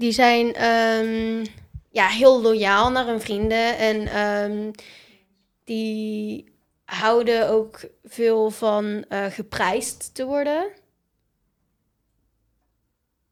[0.00, 1.44] Die zijn ehm,
[1.90, 3.78] ja, heel loyaal naar hun vrienden.
[3.78, 4.70] En ehm,
[5.64, 6.44] die
[6.84, 10.70] houden ook veel van eh, geprijsd te worden.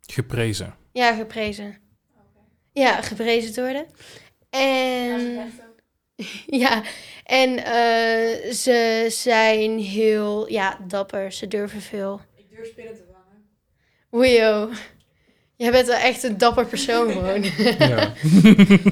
[0.00, 0.74] Geprezen.
[0.92, 1.78] Ja, geprezen.
[2.72, 3.86] Ja, geprezen te worden.
[4.50, 5.52] En
[6.46, 6.82] ja,
[7.42, 11.32] en eh, ze zijn heel ja, dapper.
[11.32, 12.20] Ze durven veel.
[12.34, 13.48] Ik durf spinnen te vangen.
[14.10, 14.70] Wio.
[15.58, 17.42] Jij bent wel echt een dapper persoon gewoon.
[17.88, 18.12] Ja.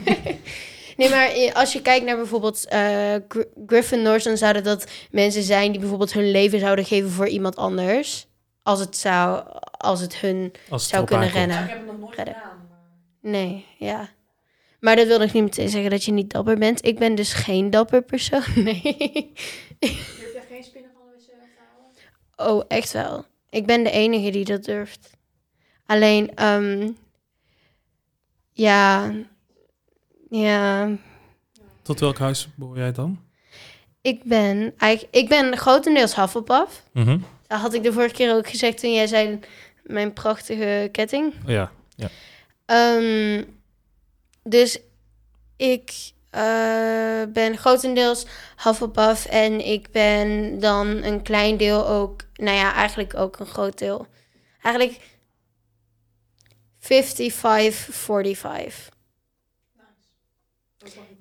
[0.97, 5.71] nee, maar als je kijkt naar bijvoorbeeld eh Gry- Gryffindors, dan zouden dat mensen zijn
[5.71, 8.27] die bijvoorbeeld hun leven zouden geven voor iemand anders.
[8.62, 11.45] Als het zou, als het hun Als het zou kunnen aankomt.
[11.45, 11.65] Ja, rennen.
[11.65, 12.34] ik heb het nog nooit Redden.
[12.34, 12.66] gedaan.
[12.69, 14.09] maar- Nee, ja.
[14.80, 16.85] Maar dat wil nog niet meteen zeggen dat je niet dapper bent.
[16.87, 18.43] Ik ben dus geen dapper persoon.
[18.65, 19.33] Nee.
[19.79, 21.24] Durf jij geen spinnen van de
[22.37, 22.48] wc?
[22.48, 23.24] Oh, echt wel.
[23.51, 25.10] Ik ben de enige die dat durft.
[25.86, 26.90] Alleen, ehm
[28.52, 29.12] ja,
[30.30, 30.90] ja,
[31.82, 33.24] Tot welk huis behoor jij dan?
[34.06, 36.82] ik ben, eigenlijk, ik ben grotendeels Hufflepuff.
[36.93, 37.18] Mhm.
[37.46, 39.40] Dat had ik de vorige keer ook gezegd toen jij zei
[39.82, 41.34] mijn prachtige ketting.
[41.46, 41.70] Ja.
[42.66, 43.45] Ehm,
[44.43, 44.78] dus
[45.56, 45.93] ik
[46.30, 48.26] eh, ben grotendeels
[48.62, 53.78] Hufflepuff en ik ben dan een klein deel ook, nou ja, eigenlijk ook een groot
[53.78, 54.06] deel.
[54.62, 55.15] Eigenlijk
[56.87, 58.88] 55, 45.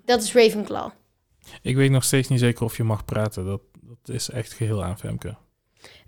[0.06, 0.90] Dat is Ravenclaw.
[1.62, 3.46] Ik weet nog steeds niet zeker of je mag praten.
[3.46, 5.36] Dat, dat is echt geheel aan Femke.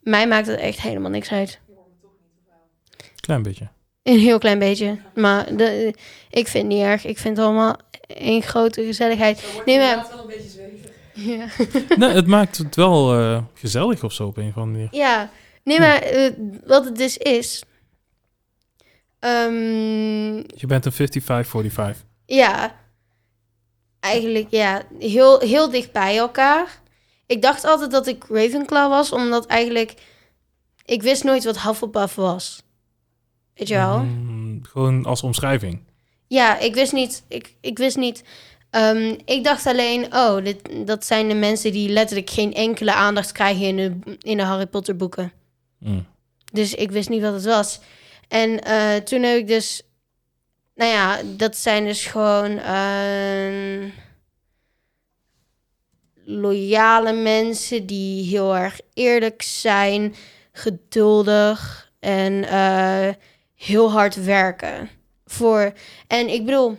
[0.02, 1.60] Mij maakt het echt helemaal niks uit.
[3.16, 3.68] Klein beetje.
[4.04, 5.00] Een heel klein beetje.
[5.16, 5.94] Maar de,
[6.30, 7.06] ik vind het niet erg.
[7.06, 7.76] Ik vind het allemaal
[8.08, 9.44] één grote gezelligheid.
[9.66, 10.92] Nee, het maar- wel een beetje zweven.
[11.14, 11.48] Ja.
[12.08, 14.88] nee, het maakt het wel eh, gezellig of zo op een of andere manier.
[14.92, 15.30] Ja,
[15.64, 16.32] nee, maar eh,
[16.66, 17.64] wat het dus is.
[19.20, 22.06] Ehm, Je bent een 55-45.
[22.26, 22.76] ja,
[24.00, 26.80] eigenlijk ja, heel, heel dicht bij elkaar.
[27.26, 29.94] Ik dacht altijd dat ik Ravenclaw was, omdat eigenlijk
[30.86, 32.64] ik wist nooit wat Hufflepuff was.
[33.54, 34.00] Weet je wel?
[34.00, 35.80] Mm, gewoon als omschrijving.
[36.28, 37.24] Ja, ik wist niet.
[37.28, 38.24] Ik, ik wist niet.
[38.70, 43.32] ehm, ik dacht alleen, oh, dit, dat zijn de mensen die letterlijk geen enkele aandacht
[43.32, 45.32] krijgen in de, in de Harry Potter boeken.
[45.80, 46.06] Mm.
[46.52, 47.80] Dus ik wist niet wat het was.
[48.28, 49.82] En eh, toen heb ik dus...
[50.76, 52.58] Nou ja, dat zijn dus gewoon...
[52.58, 53.90] ehm,
[56.28, 60.16] loyale mensen die heel erg eerlijk zijn,
[60.52, 63.10] geduldig en eh,
[63.56, 64.90] heel hard werken.
[65.26, 65.74] Voor,
[66.08, 66.78] en ik bedoel,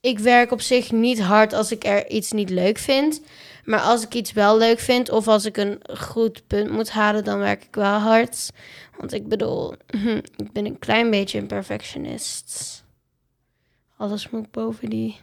[0.00, 3.20] ik werk op zich niet hard als ik er iets niet leuk vind.
[3.64, 7.24] Maar als ik iets wel leuk vind of als ik een goed punt moet halen,
[7.24, 8.50] dan werk ik wel hard.
[8.98, 9.72] Want ik bedoel,
[10.36, 12.84] ik ben een klein beetje een perfectionist.
[13.96, 15.16] Alles moet boven die,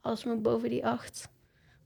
[0.00, 1.28] alles moet boven die acht.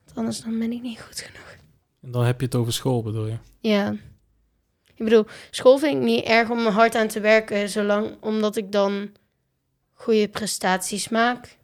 [0.04, 1.56] Want anders dan ben ik niet goed genoeg.
[2.00, 3.38] En dan heb je het over school, bedoel je?
[3.58, 3.92] Ja.
[4.94, 8.56] Ik bedoel, school vind ik niet erg om er hard aan te werken, zolang omdat
[8.56, 9.12] ik dan
[9.92, 11.58] goede prestaties maak.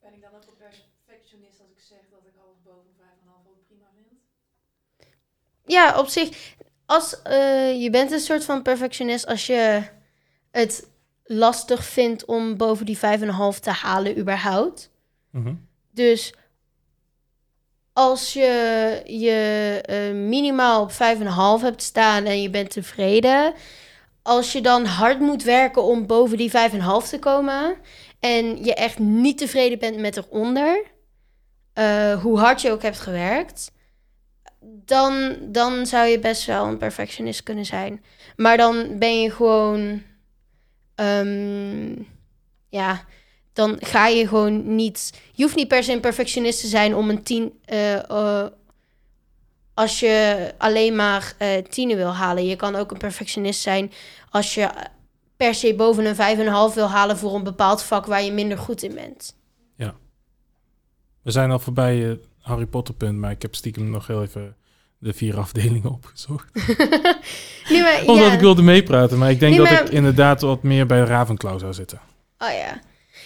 [0.00, 0.68] Ben ik dan ook een
[1.06, 4.20] perfectionist als ik zeg dat ik alles boven 5,5 ook prima vind?
[5.66, 6.56] Ja, op zich,
[6.90, 9.82] als eh, je bent een soort van perfectionist als je
[10.50, 10.88] het
[11.24, 13.02] lastig vindt om boven die 5,5
[13.60, 14.90] te halen überhaupt.
[15.30, 15.54] Mhm.
[15.90, 16.34] Dus
[17.92, 23.54] als je je eh, minimaal op 5,5 hebt staan en je bent tevreden.
[24.22, 27.76] Als je dan hard moet werken om boven die 5,5 te komen.
[28.20, 30.84] En je echt niet tevreden bent met eronder.
[31.72, 33.72] eh, hoe hard je ook hebt gewerkt.
[34.84, 38.04] Dan, dan zou je best wel een perfectionist kunnen zijn.
[38.36, 40.02] Maar dan ben je gewoon.
[40.94, 41.94] ehm,
[42.68, 43.04] ja,
[43.52, 45.20] dan ga je gewoon niet.
[45.32, 47.58] Je hoeft niet per se een perfectionist te zijn om een tien.
[47.64, 48.46] eh, eh,
[49.74, 52.46] als je alleen maar eh tienen wil halen.
[52.46, 53.92] Je kan ook een perfectionist zijn
[54.30, 54.68] als je
[55.36, 56.14] per se boven een
[56.70, 59.38] 5,5 wil halen voor een bepaald vak waar je minder goed in bent.
[61.22, 64.56] We zijn al voorbij Harry Potter punt, maar ik heb stiekem nog heel even
[65.00, 66.46] de vier afdelingen opgezocht.
[67.68, 68.32] Nee, maar, Omdat ja.
[68.32, 71.60] ik wilde meepraten, maar ik denk Nee, dat maar- ik inderdaad wat meer bij Ravenclaw
[71.60, 72.00] zou zitten.
[72.38, 72.80] Oh ja.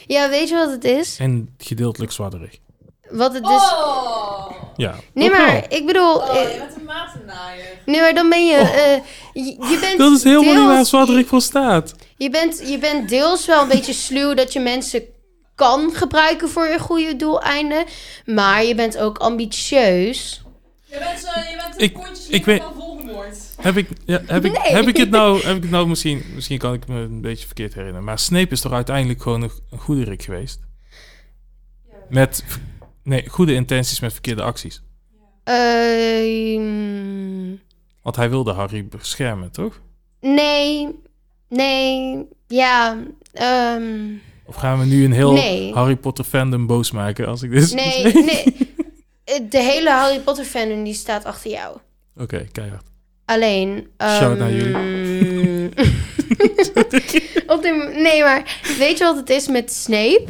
[0.07, 1.17] Ja, weet je wat het is?
[1.19, 2.59] En gedeeltelijk zwadderig.
[3.11, 3.51] Wat het is.
[3.51, 4.51] Oh!
[4.77, 4.95] Ja.
[5.15, 5.41] nee, wel.
[5.41, 6.15] maar ik bedoel.
[6.17, 7.65] Oh, eh, je bent een matennaaier.
[7.87, 8.57] nee, maar dan ben je.
[8.57, 9.01] eh,
[9.45, 9.99] je, je bent.
[9.99, 11.95] Dat is helemaal niet waar deels- zwadderig voor staat.
[12.17, 15.03] Je bent, je bent deels wel een beetje sluw dat je mensen
[15.55, 17.85] kan gebruiken voor je goede doeleinden.
[18.25, 20.43] Maar je bent ook ambitieus.
[20.95, 23.39] Je bent, zo, je bent een Ik- kontjes ik weet- van Voldemort.
[23.61, 24.73] Heb ik, ja, heb, ik, Nee.
[24.73, 27.47] heb ik het nou, heb ik het nou misschien, misschien kan ik me een beetje
[27.47, 28.05] verkeerd herinneren.
[28.05, 30.61] Maar Snape is toch uiteindelijk gewoon een, een goederik geweest?
[31.91, 31.95] Ja.
[32.09, 32.45] Met,
[33.03, 34.83] nee, goede intenties met verkeerde acties.
[35.45, 36.63] Ehm,
[38.03, 39.81] Want hij wilde Harry beschermen, toch?
[40.21, 40.89] nee,
[41.49, 42.97] nee, ja,
[43.33, 43.83] ehm,
[44.47, 45.73] Of gaan we nu een heel Nee.
[45.73, 48.64] Harry Potter fandom boos maken als ik dit nee, nee.
[49.25, 51.79] De hele Harry Potter fandom die staat achter jou.
[52.17, 52.87] Oké, keihard.
[53.25, 53.89] Alleen.
[53.99, 55.69] Shout naar jullie.
[57.47, 60.25] Op de, nee, maar weet je wat het is met Snape?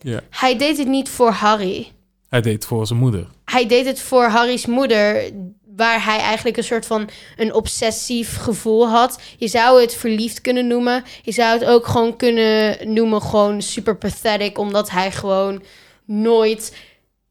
[0.00, 0.20] Ja.
[0.30, 1.90] Hij deed het niet voor Harry.
[2.28, 3.26] Hij deed het voor zijn moeder.
[3.44, 5.30] Hij deed het voor Harry's moeder,
[5.76, 9.20] waar hij eigenlijk een soort van een obsessief gevoel had.
[9.36, 11.04] Je zou het verliefd kunnen noemen.
[11.22, 15.62] Je zou het ook gewoon kunnen noemen gewoon super pathetic, omdat hij gewoon
[16.04, 16.76] nooit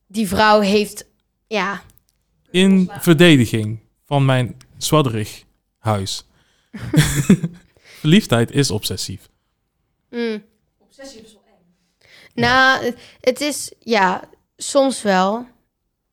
[0.10, 1.06] die vrouw heeft.
[1.48, 1.82] Ja,
[2.52, 5.44] In verdediging van mijn zwadderig
[5.78, 6.24] huis.
[8.02, 9.30] Verliefdheid is obsessief.
[10.10, 10.44] mm.
[10.78, 11.76] Obsessie is wel eng.
[12.34, 15.48] Nou, het is ja, soms wel.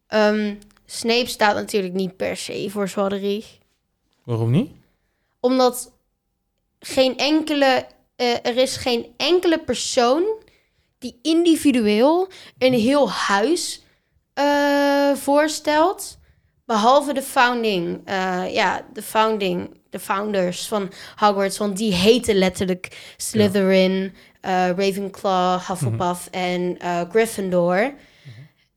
[0.06, 0.54] Ehm,
[0.86, 3.58] Snape staat natuurlijk niet per se voor Zwadderig.
[4.24, 4.70] Waarom niet?
[5.40, 5.92] Omdat
[6.80, 10.24] geen enkele, eh, er is geen enkele persoon
[10.98, 12.28] die individueel
[12.58, 13.82] een heel huis
[14.36, 16.18] eh, voorstelt.
[16.66, 21.58] Behalve de founding, eh, ja, de founding, de founders van Hogwarts.
[21.58, 27.94] Want die heten letterlijk Slytherin, eh, Ravenclaw, Hufflepuff en eh, Gryffindor.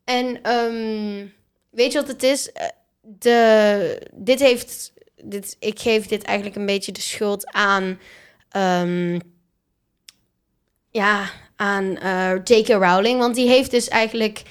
[0.03, 1.25] En ehm,
[1.69, 2.51] weet je wat het is?
[3.01, 7.99] De, dit heeft, dit, ik geef dit eigenlijk een beetje de schuld aan,
[8.49, 9.19] ehm,
[10.91, 11.91] ja, aan
[12.43, 12.67] J.K.
[12.67, 13.19] Rowling.
[13.19, 14.43] Want die heeft dus eigenlijk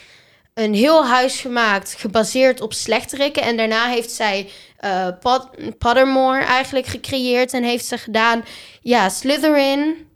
[0.59, 3.43] een heel huis gemaakt gebaseerd op slechterikken.
[3.43, 4.49] En daarna heeft zij
[5.79, 8.45] Pottermore eigenlijk gecreëerd en heeft ze gedaan,
[8.83, 10.07] ja, Slytherin.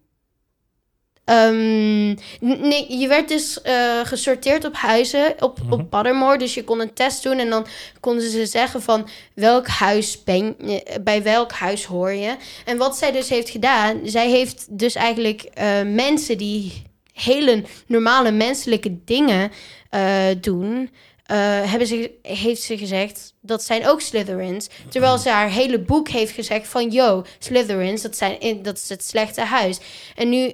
[1.24, 2.06] Ehm,
[2.40, 5.72] nee, je werd dus eh, gesorteerd op huizen, op, Mhm.
[5.72, 6.38] op Pottermore.
[6.38, 7.66] Dus je kon een test doen en dan
[8.00, 12.36] konden ze zeggen van welk huis ben je, bij welk huis hoor je.
[12.64, 18.30] En wat zij dus heeft gedaan, zij heeft dus eigenlijk eh, mensen die hele normale
[18.30, 19.50] menselijke dingen
[19.92, 20.90] eh, doen,
[21.26, 21.36] eh,
[21.70, 24.68] hebben ze, heeft ze gezegd dat zijn ook Slytherins.
[24.88, 29.04] Terwijl ze haar hele boek heeft gezegd van yo, Slytherins, dat, zijn, dat is het
[29.04, 29.78] slechte huis.
[30.14, 30.52] En nu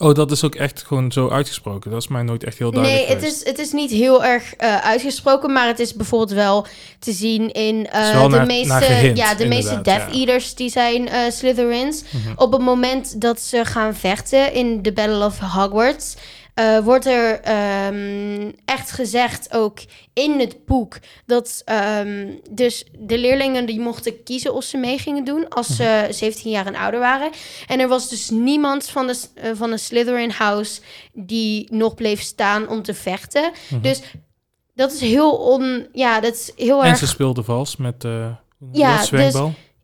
[0.00, 1.90] Oh, dat is ook echt gewoon zo uitgesproken.
[1.90, 3.42] Dat is mij nooit echt heel duidelijk Nee, het geweest.
[3.42, 6.66] is, het is niet heel erg eh, uitgesproken, maar het is bijvoorbeeld wel
[6.98, 7.88] te zien in de
[8.28, 10.18] naar- meeste, naar ja, de meeste Death ja.
[10.18, 12.02] Eaters die zijn Slytherins.
[12.02, 12.32] Mhm.
[12.36, 16.16] Op het moment dat ze gaan vechten in de Battle of Hogwarts,
[16.58, 19.78] eh, wordt er ehm, echt gezegd, ook
[20.12, 25.24] in het boek, dat ehm, dus de leerlingen die mochten kiezen of ze mee gingen
[25.24, 27.30] doen als ze 17 jaar en ouder waren.
[27.66, 30.80] En er was dus niemand van de, eh, van de Slytherin House
[31.12, 33.50] die nog bleef staan om te vechten.
[33.68, 33.80] Mhm.
[33.80, 34.00] Dus
[34.74, 38.30] dat is heel on, ja, dat is heel En erg ze speelde vals met eh
[38.72, 39.34] Ja, dus-.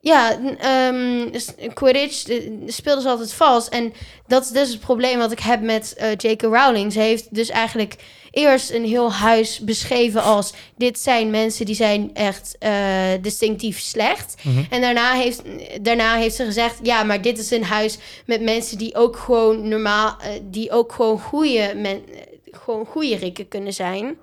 [0.05, 3.69] Ja, ehm, s- Quidditch eh, speelde ze altijd vals.
[3.69, 3.93] En
[4.27, 6.43] dat is dus het probleem wat ik heb met eh J.K.
[6.43, 6.93] Rowling.
[6.93, 7.95] Ze heeft dus eigenlijk
[8.31, 10.53] eerst een heel huis beschreven als...
[10.77, 12.73] dit zijn mensen die zijn echt eh,
[13.21, 14.35] distinctief slecht.
[14.43, 14.63] Mhm.
[14.71, 15.43] En daarna heeft,
[15.81, 16.79] daarna heeft ze gezegd...
[16.83, 20.17] ja, maar dit is een huis met mensen die ook gewoon normaal...
[20.43, 22.03] die ook gewoon goede, men,
[22.51, 24.17] gewoon goede rikken kunnen zijn.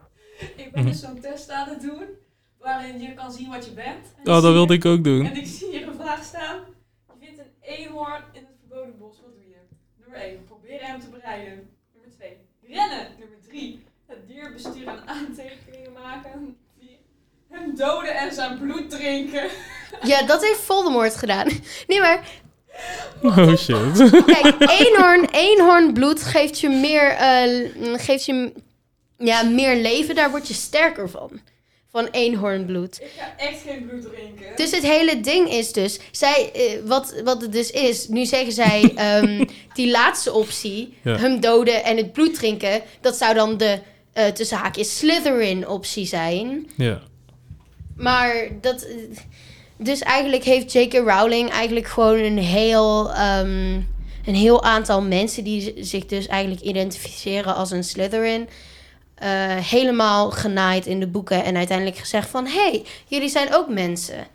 [0.55, 2.03] Ik ben dus zo'n test aan het doen,
[2.61, 4.05] waarin je kan zien wat je bent.
[4.23, 5.25] En Oh, dat wilde ik ook doen.
[5.25, 6.59] En ik zie hier een vraag staan.
[7.19, 9.17] Je vindt een eenhoorn in het verboden bos.
[9.21, 9.55] Wat doe je?
[9.99, 10.43] Nummer 1.
[10.45, 11.69] Probeer hem te bereiden.
[11.93, 12.37] Nummer 2.
[12.67, 13.07] Rennen.
[13.19, 13.83] Nummer 3.
[14.07, 16.57] Het dier besturen en aantekeningen maken.
[16.79, 16.89] 4.
[17.49, 19.49] Hem doden en zijn bloed drinken.
[20.03, 21.47] Ja, dat heeft Voldemort gedaan.
[21.87, 22.23] Nee, maar
[23.21, 24.09] Oh shit.
[24.25, 28.53] Kijk, eenhoorn, eenhoornbloed geeft je meer, eh, geeft je
[29.17, 30.15] ja, meer leven.
[30.15, 31.39] Daar word je sterker van.
[31.91, 33.01] Van eenhoornbloed.
[33.01, 34.55] Ik ga echt geen bloed drinken.
[34.55, 35.99] Dus het hele ding is dus...
[36.11, 38.07] Zij, eh, wat, wat het dus is...
[38.07, 38.91] Nu zeggen zij...
[38.95, 40.97] ehm, die laatste optie...
[41.03, 41.17] Ja.
[41.17, 42.81] Hem doden en het bloed drinken...
[43.01, 43.79] Dat zou dan de...
[44.13, 46.69] eh tussen haakjes Slytherin optie zijn.
[46.77, 47.01] ja.
[47.97, 48.87] Maar dat...
[49.77, 50.93] Dus eigenlijk heeft J.K.
[50.93, 53.11] Rowling eigenlijk gewoon een heel...
[53.11, 53.73] ehm,
[54.25, 58.47] een heel aantal mensen die z- zich dus eigenlijk identificeren als een Slytherin...
[59.21, 62.45] eh, helemaal genaaid in de boeken en uiteindelijk gezegd van...
[62.47, 64.27] hey, jullie zijn ook mensen.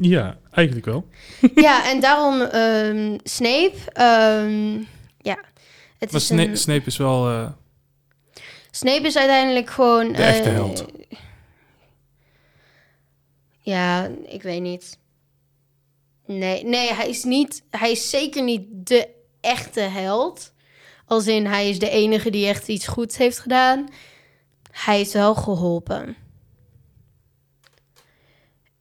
[0.00, 1.06] ja, eigenlijk wel.
[1.54, 3.74] ja, en daarom ehm, Snape...
[3.92, 4.72] ehm,
[5.18, 5.38] ja,
[5.98, 7.28] het Maar is Sna- een- Snape is wel...
[7.30, 7.48] eh,
[8.70, 10.12] Snape is uiteindelijk gewoon...
[10.12, 10.84] De echte eh, held.
[13.60, 14.98] Ja, ik weet niet.
[16.26, 19.08] Nee, nee hij, is niet, hij is zeker niet de
[19.40, 20.52] echte held.
[21.10, 23.88] Als in, hij is de enige die echt iets goeds heeft gedaan.
[24.70, 26.16] Hij is wel geholpen.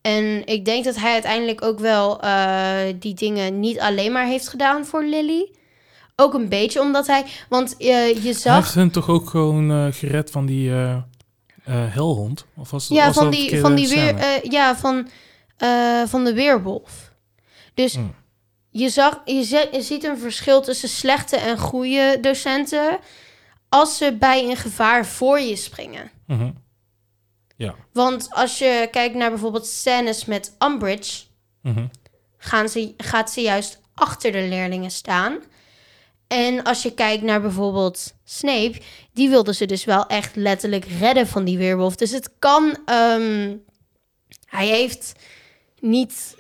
[0.02, 4.48] En ik denk dat hij uiteindelijk ook wel eh, die dingen niet alleen maar heeft
[4.48, 5.52] gedaan voor Lily.
[6.16, 7.26] Ook een beetje omdat hij...
[7.50, 8.56] Want eh, je Hij zag...
[8.56, 10.72] heeft hen toch ook gewoon eh, gered van die
[11.70, 12.46] helhond?
[12.56, 15.08] Of was, Ja, was van dat die, van die weer, ja, van,
[16.08, 17.12] van de weerwolf.
[17.74, 18.18] Dus Hmm.
[18.80, 23.00] Je, zag, je, ziet een verschil tussen slechte en goede docenten
[23.70, 26.12] als ze bij een gevaar voor je springen.
[26.28, 26.52] Mhm.
[27.94, 31.24] Want als je kijkt naar bijvoorbeeld scènes met Umbridge,
[31.62, 31.86] Mhm.
[32.38, 35.38] gaan ze, gaat ze juist achter de leerlingen staan.
[36.28, 38.82] En als je kijkt naar bijvoorbeeld Snape,
[39.14, 41.96] die wilde ze dus wel echt letterlijk redden van die weerwolf.
[41.96, 42.78] Dus het kan.
[42.86, 43.56] ehm,
[44.46, 45.14] hij heeft
[45.80, 46.36] niet.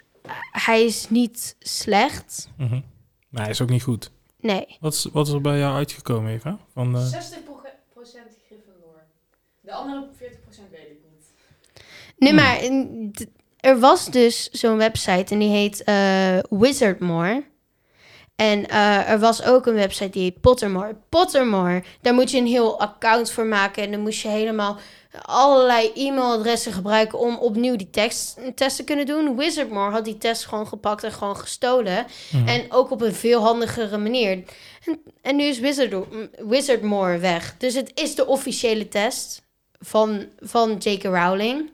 [0.51, 2.49] Hij is niet slecht.
[2.57, 2.81] Mhm.
[3.29, 4.11] Maar hij is ook niet goed.
[4.39, 4.77] Nee.
[4.79, 6.57] Wat is, wat is er bij jou uitgekomen, Eva?
[6.73, 9.03] Van, eh, 60% Gryffindor.
[9.61, 11.25] De andere 40% weet ik niet.
[12.17, 12.39] Nee, Hmm.
[12.41, 12.59] maar
[13.57, 17.43] er was dus zo'n website en die heet eh, Wizardmore.
[18.35, 20.95] En eh, er was ook een website die heet Pottermore.
[21.09, 23.83] Pottermore, daar moet je een heel account voor maken.
[23.83, 24.77] En dan moest je helemaal
[25.21, 29.35] allerlei e-mailadressen gebruiken om opnieuw die tekst, test te kunnen doen.
[29.37, 32.05] Wizardmore had die test gewoon gepakt en gewoon gestolen.
[32.31, 32.47] mhm.
[32.47, 34.43] En ook op een veel handigere manier.
[34.85, 36.05] En, en nu is Wizard,
[36.37, 37.55] Wizardmore weg.
[37.57, 39.41] Dus het is de officiële test
[39.79, 41.03] van, van J.K.
[41.03, 41.69] Rowling.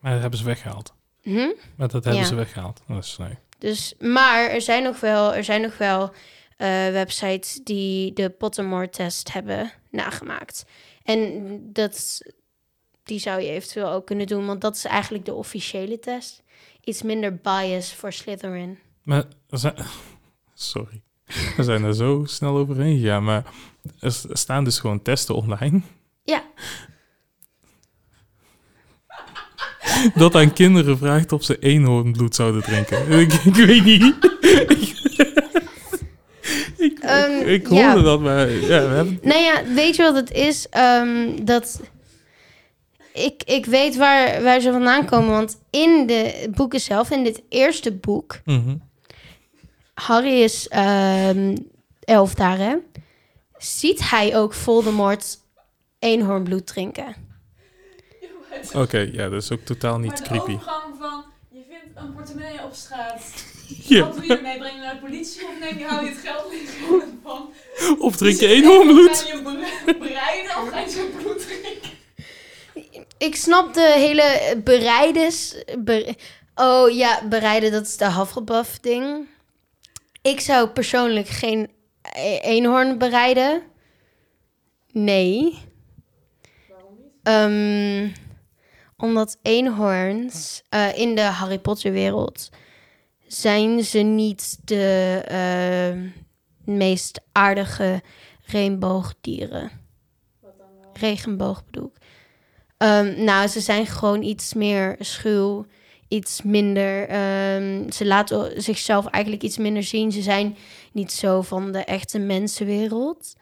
[0.00, 0.92] Maar dat hebben ze weggehaald.
[1.22, 1.52] Hm?
[1.76, 2.24] Maar dat hebben Ja.
[2.28, 2.80] ze weggehaald.
[2.88, 3.38] Dat is nee.
[3.58, 6.10] Dus, maar er zijn nog wel, er zijn nog wel
[6.56, 10.64] eh, websites die de Pottermore-test hebben nagemaakt.
[11.02, 12.20] En dat,
[13.08, 16.42] die zou je eventueel ook kunnen doen, want dat is eigenlijk de officiële test.
[16.84, 18.78] Iets minder bias voor Slytherin.
[19.02, 19.74] Maar zijn...
[20.54, 21.02] Sorry.
[21.56, 23.24] We zijn er zo snel overheen gegaan.
[23.24, 23.44] Maar
[24.00, 25.80] er staan dus gewoon testen online.
[26.24, 26.42] Ja.
[30.14, 33.10] Dat aan kinderen vraagt of ze eenhoornbloed zouden drinken.
[33.20, 34.14] ik, ik weet niet.
[36.76, 38.02] ik, Ehm, ik, hoorde ja.
[38.02, 39.18] dat, maar ja, we hebben...
[39.22, 40.68] Nou ja, weet je wat het is?
[40.68, 41.80] Ehm, dat
[43.24, 45.30] ik, ik weet waar, waar ze vandaan komen.
[45.30, 48.76] Want in de boeken zelf, in dit eerste boek, Mhm.
[49.94, 51.56] Harry is ehm
[52.04, 52.74] elf daar, hè?
[53.56, 55.38] Ziet hij ook Voldemort
[55.98, 57.16] eenhoornbloed drinken?
[58.74, 60.52] Oké, ja, dat is ook totaal niet maar de creepy.
[60.52, 63.22] overgang van, je vindt een portemonnee op straat.
[63.68, 64.00] Ja.
[64.04, 64.58] Wat doe je ermee?
[64.58, 67.20] Breng je naar de politie of neem je, hou je het geld liggen?
[67.22, 67.48] Van,
[67.98, 69.16] Of drink je Is het eenhoornbloed?
[69.16, 69.36] Ga
[69.86, 71.90] je bereiden of ga je zijn bloed drinken?
[73.18, 75.64] Ik snap de hele bereides...
[75.78, 76.14] be-
[76.54, 79.26] oh ja, bereiden, dat is de Hufflepuff ding.
[80.22, 81.70] Ik zou persoonlijk geen
[82.16, 83.62] e- eenhoorn bereiden.
[84.92, 85.58] Nee.
[86.68, 87.12] Waarom niet?
[87.22, 88.08] Ehm,
[88.96, 92.48] omdat eenhoorns eh, in de Harry Potter wereld
[93.26, 96.08] zijn ze niet de ehm,
[96.76, 98.02] meest aardige
[98.46, 99.70] regenboogdieren.
[100.40, 100.90] Wat dan wel?
[100.92, 102.06] Regenboog bedoel ik.
[102.78, 105.66] Ehm, nou, ze zijn gewoon iets meer schuw,
[106.08, 107.08] iets minder.
[107.08, 110.12] ehm, ze laten zichzelf eigenlijk iets minder zien.
[110.12, 110.56] Ze zijn
[110.92, 113.34] niet zo van de echte mensenwereld.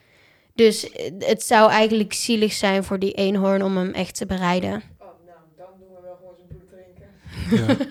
[0.54, 4.82] Dus eh, het zou eigenlijk zielig zijn voor die eenhoorn om hem echt te bereiden.
[4.98, 7.86] Oh, nou, dan doen we wel gewoon zijn bloed drinken.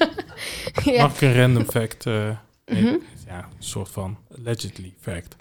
[0.86, 0.92] Ja.
[0.98, 1.02] ja.
[1.02, 2.30] Mag ik een random fact, eh,
[2.66, 2.96] Mhm.
[3.28, 5.36] ja, een soort van allegedly fact,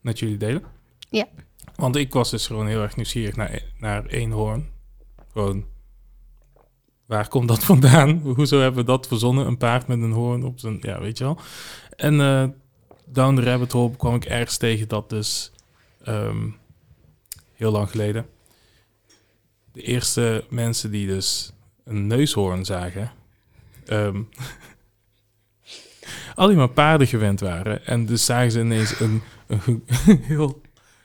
[0.00, 0.62] met jullie delen?
[1.10, 1.26] Ja.
[1.74, 4.68] Want ik was dus gewoon heel erg nieuwsgierig naar, naar eenhoorn.
[7.06, 8.20] Waar komt dat vandaan?
[8.36, 9.46] Hoezo hebben we dat verzonnen?
[9.46, 11.38] Een paard met een hoorn op zijn, ja, weet je wel.
[11.96, 12.48] En eh,
[13.04, 15.52] down the rabbit hole kwam ik ergens tegen dat dus,
[16.02, 16.48] ehm,
[17.54, 18.26] heel lang geleden,
[19.72, 21.52] de eerste mensen die dus
[21.84, 23.12] een neushoorn zagen,
[23.86, 24.22] ehm,
[26.34, 27.86] alleen maar paarden gewend waren.
[27.86, 29.84] En dus zagen ze ineens een, een
[30.22, 30.60] heel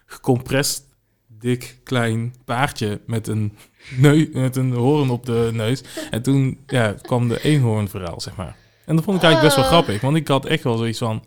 [0.06, 0.84] gecompressed,
[1.28, 3.58] dik, klein paardje met een,
[3.98, 5.82] neu met een hoorn op de neus.
[6.12, 8.56] En toen ja, kwam de eenhoornverhaal, zeg maar.
[8.86, 9.84] En dat vond ik eigenlijk best wel Ah.
[9.84, 11.24] grappig, want ik had echt wel zoiets van...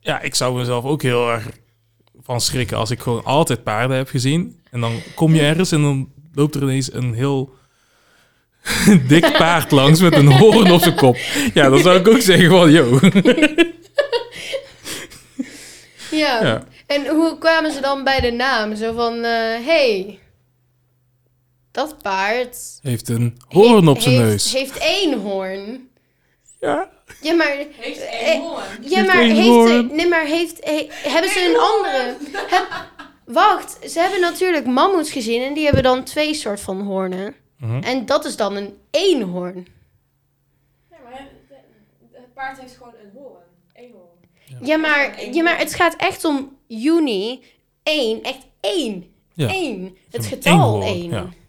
[0.00, 1.48] Ja, ik zou mezelf ook heel erg
[2.22, 4.60] van schrikken als ik gewoon altijd paarden heb gezien.
[4.70, 7.54] En dan kom je ergens en dan loopt er ineens een heel
[9.08, 11.16] dik paard langs met een hoorn op zijn kop.
[11.54, 12.98] Ja, dan zou ik ook zeggen van, yo.
[16.10, 16.42] Ja.
[16.42, 16.64] Ja.
[16.86, 18.76] En hoe kwamen ze dan bij de naam?
[18.76, 20.18] Zo van, eh, hey,
[21.76, 22.78] Dat paard...
[22.82, 24.52] Heeft een hoorn op zijn heeft- neus.
[24.52, 25.88] Heeft één hoorn.
[26.60, 26.90] Ja.
[27.22, 27.56] Ja, maar...
[27.70, 28.64] Heeft Eh, één hoorn.
[28.80, 32.16] Ja, maar, één heeft, nee, maar heeft, he- hebben ze een andere?
[32.46, 32.68] Heb-
[33.24, 37.34] wacht, ze hebben natuurlijk mammoets gezien en die hebben dan twee soort van hoornen.
[37.58, 37.82] Mhm.
[37.82, 39.66] En dat is dan een eenhoorn.
[40.90, 41.58] Ja, maar het,
[42.12, 43.42] het paard heeft gewoon een hoorn.
[43.74, 44.66] Eén hoorn.
[44.68, 47.42] Ja, maar, ja, maar het gaat echt om juni.
[47.82, 49.14] één, echt één.
[49.34, 49.48] Ja.
[49.54, 49.96] Eén.
[50.10, 51.44] Het getal één.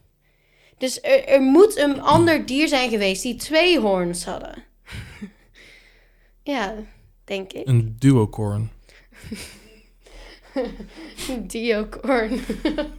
[0.77, 4.63] Dus er, er moet een ander dier zijn geweest die twee hoorns hadden.
[6.53, 6.75] ja,
[7.23, 7.67] denk ik.
[7.67, 8.71] Een duocorn.
[11.47, 12.39] Diocorn.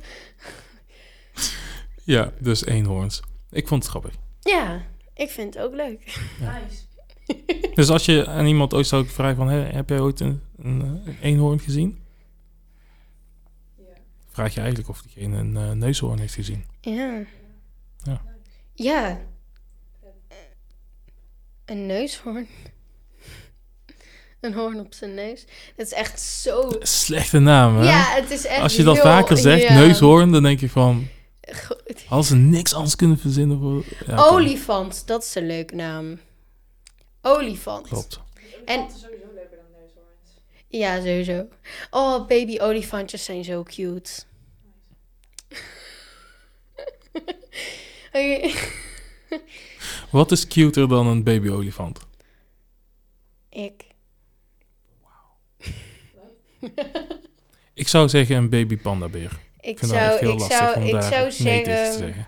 [2.04, 3.22] Ja, dus eenhoorns.
[3.50, 4.14] Ik vond het grappig.
[4.40, 4.82] ja,
[5.14, 6.20] ik vind het ook leuk.
[6.40, 6.60] Ja.
[6.60, 6.82] Nice.
[7.74, 9.48] Dus als je aan iemand ooit zou vragen van...
[9.48, 11.98] Heb jij ooit een, een, eh, een eenhoorn gezien?
[13.76, 13.84] Ja.
[14.28, 16.64] Vraag je eigenlijk of diegene een eh, neushoorn heeft gezien.
[16.80, 17.24] Ja.
[18.02, 18.22] Ja.
[18.74, 19.20] Ja.
[21.64, 22.48] Een neushoorn.
[24.40, 25.44] Een hoorn op zijn neus.
[25.76, 26.70] Dat is echt zo...
[26.78, 27.84] Slechte naam, hè?
[27.84, 29.74] Ja, het is echt Als je dat heel- vaker zegt, ja.
[29.74, 31.08] neushoorn, dan denk je van...
[31.66, 32.04] Goed.
[32.08, 33.84] Als ze niks anders kunnen verzinnen voor...
[34.06, 36.18] Ja, Olifant, dat is een leuke naam.
[37.22, 37.88] Olifant.
[37.88, 38.20] Klopt.
[38.64, 40.40] En- sowieso leuker dan neushoorns.
[40.68, 41.46] Ja, sowieso.
[41.90, 44.10] Oh, baby olifantjes zijn zo cute.
[50.10, 52.00] Wat is cuter dan een baby-olifant?
[53.48, 53.86] Ik.
[57.74, 59.40] Ik zou zeggen een baby pandabeer.
[59.60, 61.64] Ik Ik vind dat echt zou, heel ik lastig zou, om ik daar zou nee
[61.64, 62.26] zeggen, zeggen.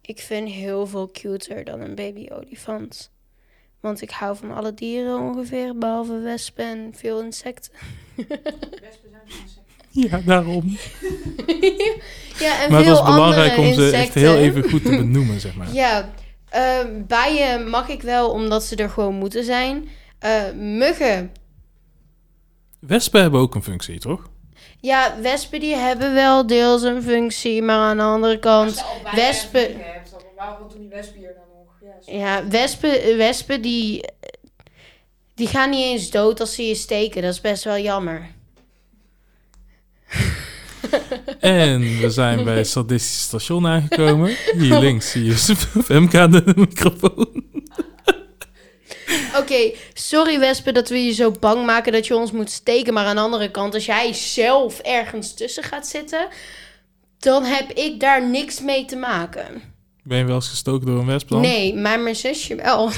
[0.00, 3.12] ik vind heel veel cuter dan een baby olifant.
[3.80, 7.72] Want ik hou van alle dieren ongeveer, behalve wespen en veel insecten.
[8.16, 9.63] Wespen zijn insecten.
[9.96, 10.62] Ja, daarom.
[12.44, 14.20] ja, en Maar het veel was belangrijk andere om ze echt insecten.
[14.20, 15.72] heel even goed te benoemen, zeg maar.
[15.72, 16.10] Ja,
[16.48, 19.88] ehm, bijen mag ik wel, omdat ze er gewoon moeten zijn.
[20.18, 21.32] Eh, muggen.
[22.80, 24.28] Wespen hebben ook een functie, toch?
[24.80, 28.68] Ja, wespen die hebben wel deels een functie, maar aan de andere kant...
[28.68, 31.92] Als je al bijen en wespen- hebt, waarom doen die wespen hier dan nog?
[32.06, 32.18] Ja.
[32.18, 34.04] Ja, wespen, wespen die,
[35.34, 37.22] die gaan niet eens dood als ze je steken.
[37.22, 38.30] Dat is best wel jammer.
[41.40, 44.36] En we zijn bij het Sadistisch Station aangekomen.
[44.58, 45.34] Hier links zie je
[45.84, 47.44] Femke aan de microfoon.
[49.36, 52.94] Oké, sorry wespen dat we je zo bang maken dat je ons moet steken.
[52.94, 56.28] Maar aan de andere kant, als jij zelf ergens tussen gaat zitten...
[57.18, 59.62] dan heb ik daar niks mee te maken.
[60.02, 61.40] Ben je wel eens gestoken door een wesp dan?
[61.40, 62.90] Nee, maar mijn zusje wel.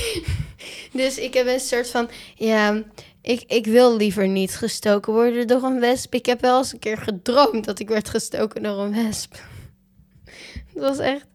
[0.92, 2.08] dus ik heb een soort van...
[2.34, 2.82] Ja,
[3.24, 6.14] ik, ik wil liever niet gestoken worden door een wesp.
[6.14, 9.34] Ik heb wel eens een keer gedroomd dat ik werd gestoken door een wesp.
[10.72, 11.26] Het was echt...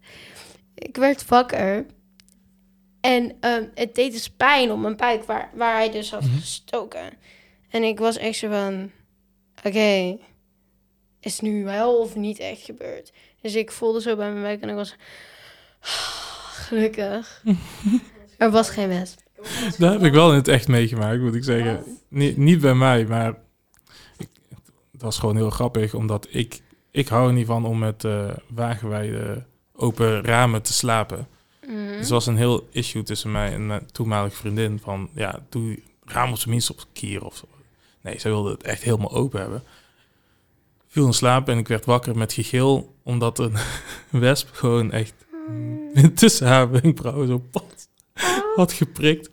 [0.75, 1.85] Ik werd wakker.
[3.01, 7.09] En ehm, het deed dus pijn op mijn buik waar, waar hij dus had gestoken.
[7.69, 8.91] En ik was echt zo van...
[9.63, 10.17] Oké,
[11.19, 13.11] is het nu wel of niet echt gebeurd?
[13.41, 14.95] Dus ik voelde zo bij mijn buik en ik was...
[16.67, 17.43] Gelukkig.
[18.37, 19.19] er was geen wesp.
[19.41, 21.83] Ik Dat heb ik wel in het echt meegemaakt, moet ik zeggen.
[22.07, 23.35] Niet, niet bij mij, maar
[24.17, 24.29] ik,
[24.91, 28.29] het was gewoon heel grappig, omdat ik, ik hou er niet van om met eh
[28.47, 31.27] wagenwijde open ramen te slapen.
[31.67, 31.97] Mhm.
[31.97, 35.79] Dus er was een heel issue tussen mij en mijn toenmalige vriendin van, ja, doe
[36.03, 37.45] raam op zijn minst op kier of zo.
[38.01, 39.63] Nee, zij wilde het echt helemaal open hebben.
[40.87, 43.57] Viel in slaap en ik werd wakker met gegil, omdat een
[44.09, 45.13] wesp gewoon echt
[46.15, 47.78] tussen haar wenkbrauwen zo pat
[48.59, 49.29] had geprikt.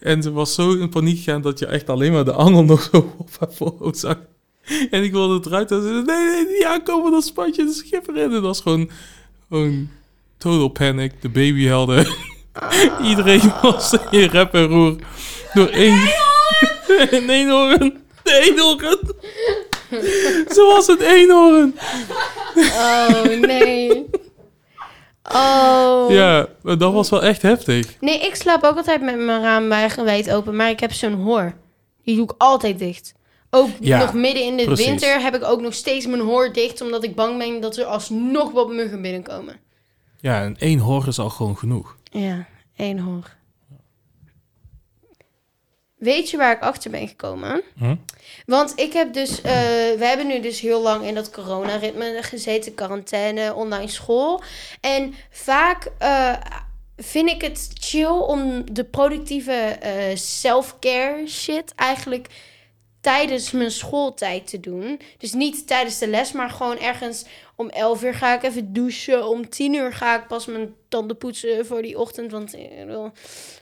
[0.00, 2.88] En ze was zo in paniek gegaan dat je echt alleen maar de angel nog
[2.92, 4.16] zo op haar voorhoofd zag.
[4.90, 7.72] En ik wilde het eruit en ze zei, nee, nee, niet aankomen, dat spatje, de
[7.72, 8.22] schipper in.
[8.22, 8.90] En dat was gewoon,
[9.48, 9.88] gewoon
[10.38, 11.12] total panic.
[11.20, 12.06] De babyhelden.
[13.10, 14.96] Iedereen was in rep en roer.
[15.52, 16.00] Door één...
[17.10, 18.00] Een eenhoorn.
[18.22, 19.00] De eenhoorn.
[20.48, 21.74] Ze was het eenhoorn.
[22.56, 24.04] Oh, nee.
[25.32, 26.10] Oh.
[26.10, 27.96] Ja, dat was wel echt heftig.
[28.00, 29.68] Nee, ik slaap ook altijd met mijn raam
[30.04, 31.52] wijd open, maar ik heb zo'n hoor.
[32.04, 33.14] Die doe ik altijd dicht.
[33.50, 34.86] Ook Ja, nog midden in de precies.
[34.86, 37.84] winter heb ik ook nog steeds mijn hoor dicht, omdat ik bang ben dat er
[37.84, 39.56] alsnog wat muggen binnenkomen.
[40.20, 41.96] Ja, en één hoor is al gewoon genoeg.
[42.10, 43.36] Ja, één hoor.
[46.02, 47.62] Weet je waar ik achter ben gekomen?
[47.78, 47.96] Hm?
[48.46, 49.52] Want ik heb dus, eh,
[49.98, 54.42] we hebben nu dus heel lang in dat coronaritme gezeten, quarantaine, online school.
[54.80, 56.32] En vaak eh,
[56.96, 62.28] vind ik het chill om de productieve eh, self-care shit eigenlijk
[63.00, 65.00] tijdens mijn schooltijd te doen.
[65.18, 67.24] Dus niet tijdens de les, maar gewoon ergens
[67.56, 69.28] om 11 uur ga ik even douchen.
[69.28, 72.30] Om 10 uur ga ik pas mijn tanden poetsen voor die ochtend.
[72.30, 72.54] Want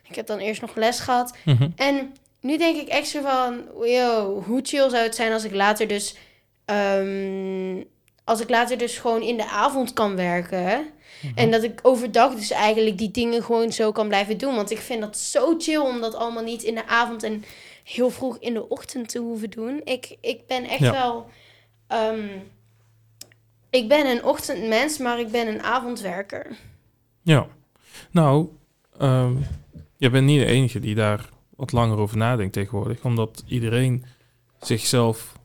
[0.08, 1.36] ik heb dan eerst nog les gehad.
[1.44, 1.68] Mhm.
[1.76, 5.88] En nu denk ik extra van, yo, hoe chill zou het zijn als ik later
[5.88, 6.16] dus,
[6.64, 7.82] ehm,
[8.24, 10.86] als ik later dus gewoon in de avond kan werken.
[11.34, 14.54] En dat ik overdag dus eigenlijk die dingen gewoon zo kan blijven doen.
[14.54, 17.44] Want ik vind dat zo chill om dat allemaal niet in de avond en
[17.84, 19.80] heel vroeg in de ochtend te hoeven doen.
[19.84, 20.92] Ik, ik ben echt Ja.
[20.92, 21.26] wel,
[21.86, 22.28] ehm,
[23.70, 26.46] ik ben een ochtendmens, maar ik ben een avondwerker.
[27.22, 27.46] Ja.
[28.10, 28.48] Nou,
[28.98, 29.36] ehm
[29.96, 31.28] je bent niet de enige die daar
[31.60, 33.04] wat langer over nadenkt tegenwoordig.
[33.04, 34.04] Omdat iedereen
[34.60, 35.38] zichzelf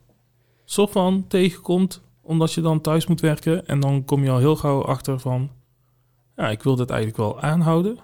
[0.65, 2.01] soort van tegenkomt.
[2.21, 3.67] Omdat je dan thuis moet werken.
[3.67, 5.49] En dan kom je al heel gauw achter van...
[6.36, 7.97] Ja, ik wil dit eigenlijk wel aanhouden.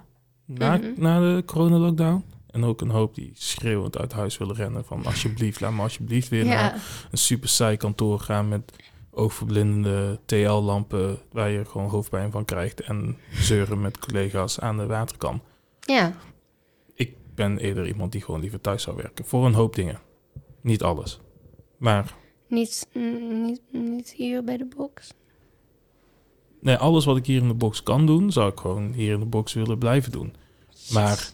[0.46, 0.86] Na, Mhm.
[0.96, 2.24] na de coronalockdown.
[2.50, 4.84] En ook een hoop die schreeuwend uit huis willen rennen.
[4.84, 8.72] Van alsjeblieft, laat me alsjeblieft weer naar een super saai kantoor gaan met
[9.10, 15.40] oogverblindende TL-lampen waar je gewoon hoofdpijn van krijgt en zeuren met collega's aan de waterkam.
[15.80, 16.12] ja.
[17.42, 19.98] Ben eerder iemand die gewoon liever thuis zou werken voor een hoop dingen.
[20.60, 21.20] Niet alles.
[21.76, 22.14] Maar
[22.48, 25.12] Niet, mm, niet, niet hier bij de box.
[26.60, 29.20] nee, alles wat ik hier in de box kan doen, zou ik gewoon hier in
[29.20, 30.34] de box willen blijven doen.
[30.92, 31.30] Maar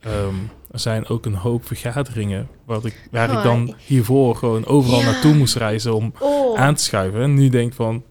[0.00, 0.34] ehm,
[0.70, 4.98] er zijn ook een hoop vergaderingen wat ik, waar ik Oh, dan hiervoor gewoon overal
[4.98, 5.04] Ja.
[5.04, 7.20] naartoe moest reizen om Oh, aan te schuiven.
[7.20, 8.04] En nu denk ik van,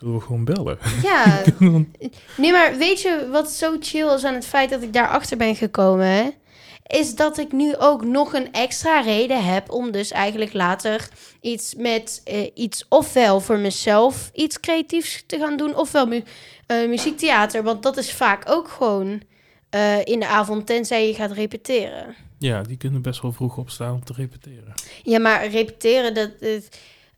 [0.00, 0.78] zullen we gewoon bellen?
[1.02, 1.42] ja.
[2.36, 5.56] Nee, maar weet je wat zo chill is aan het feit dat ik daarachter ben
[5.56, 6.34] gekomen?
[6.86, 11.08] Is dat ik nu ook nog een extra reden heb om dus eigenlijk later
[11.40, 16.22] iets met eh, iets ofwel voor mezelf iets creatiefs te gaan doen, ofwel mu
[16.66, 17.62] eh, muziektheater.
[17.62, 19.22] Want dat is vaak ook gewoon
[19.70, 22.14] eh, in de avond, tenzij je gaat repeteren.
[22.38, 24.74] Ja, die kunnen best wel vroeg opstaan om te repeteren.
[25.02, 26.68] Ja, maar repeteren, dat, dat-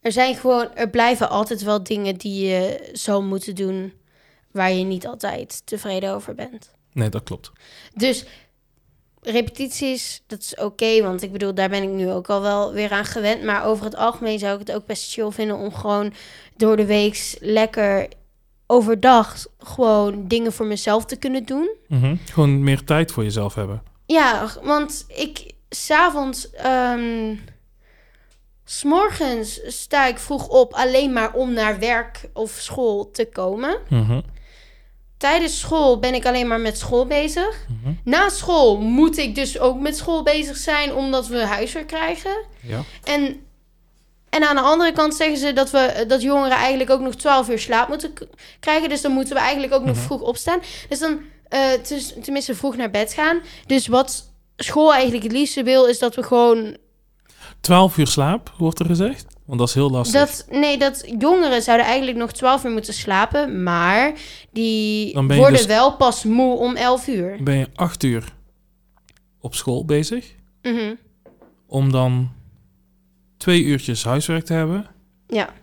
[0.02, 3.92] er zijn gewoon, er blijven altijd wel dingen die je zou moeten doen
[4.50, 6.70] waar je niet altijd tevreden over bent.
[6.92, 7.50] Nee, dat klopt.
[7.94, 8.24] Dus
[9.20, 12.90] repetities, dat is oké, want ik bedoel, daar ben ik nu ook al wel weer
[12.90, 13.42] aan gewend.
[13.42, 16.12] Maar over het algemeen zou ik het ook best chill vinden om gewoon
[16.56, 18.08] door de week lekker
[18.66, 21.76] overdag gewoon dingen voor mezelf te kunnen doen.
[21.88, 22.16] Mhm.
[22.32, 23.82] Gewoon meer tijd voor jezelf hebben.
[24.06, 27.34] Ja, want ik s'avonds, ehm
[28.64, 33.78] s'morgens sta ik vroeg op alleen maar om naar werk of school te komen.
[33.88, 34.20] Mhm.
[35.16, 37.66] Tijdens school ben ik alleen maar met school bezig.
[37.82, 37.92] Mhm.
[38.04, 42.44] Na school moet ik dus ook met school bezig zijn omdat we huiswerk krijgen.
[42.60, 42.80] Ja.
[43.04, 43.46] En,
[44.30, 47.48] en aan de andere kant zeggen ze dat, we, dat jongeren eigenlijk ook nog 12
[47.48, 48.12] uur slaap moeten
[48.60, 48.88] krijgen.
[48.88, 50.04] Dus dan moeten we eigenlijk ook nog Mhm.
[50.04, 50.60] vroeg opstaan.
[50.88, 51.72] Dus dan eh,
[52.22, 53.40] tenminste vroeg naar bed gaan.
[53.66, 56.76] Dus wat school eigenlijk het liefste wil, is dat we gewoon...
[57.62, 59.26] 12 uur slaap, wordt er gezegd.
[59.44, 60.20] Want dat is heel lastig.
[60.20, 63.62] Dat, nee, dat jongeren zouden eigenlijk nog 12 uur moeten slapen.
[63.62, 64.12] Maar
[64.52, 67.38] die worden dus- wel pas moe om 11 uur.
[67.42, 68.24] Ben je 8 uur
[69.40, 70.34] op school bezig.
[70.62, 70.94] Mhm.
[71.66, 72.30] Om dan
[73.36, 74.86] twee uurtjes huiswerk te hebben.
[75.28, 75.54] Ja.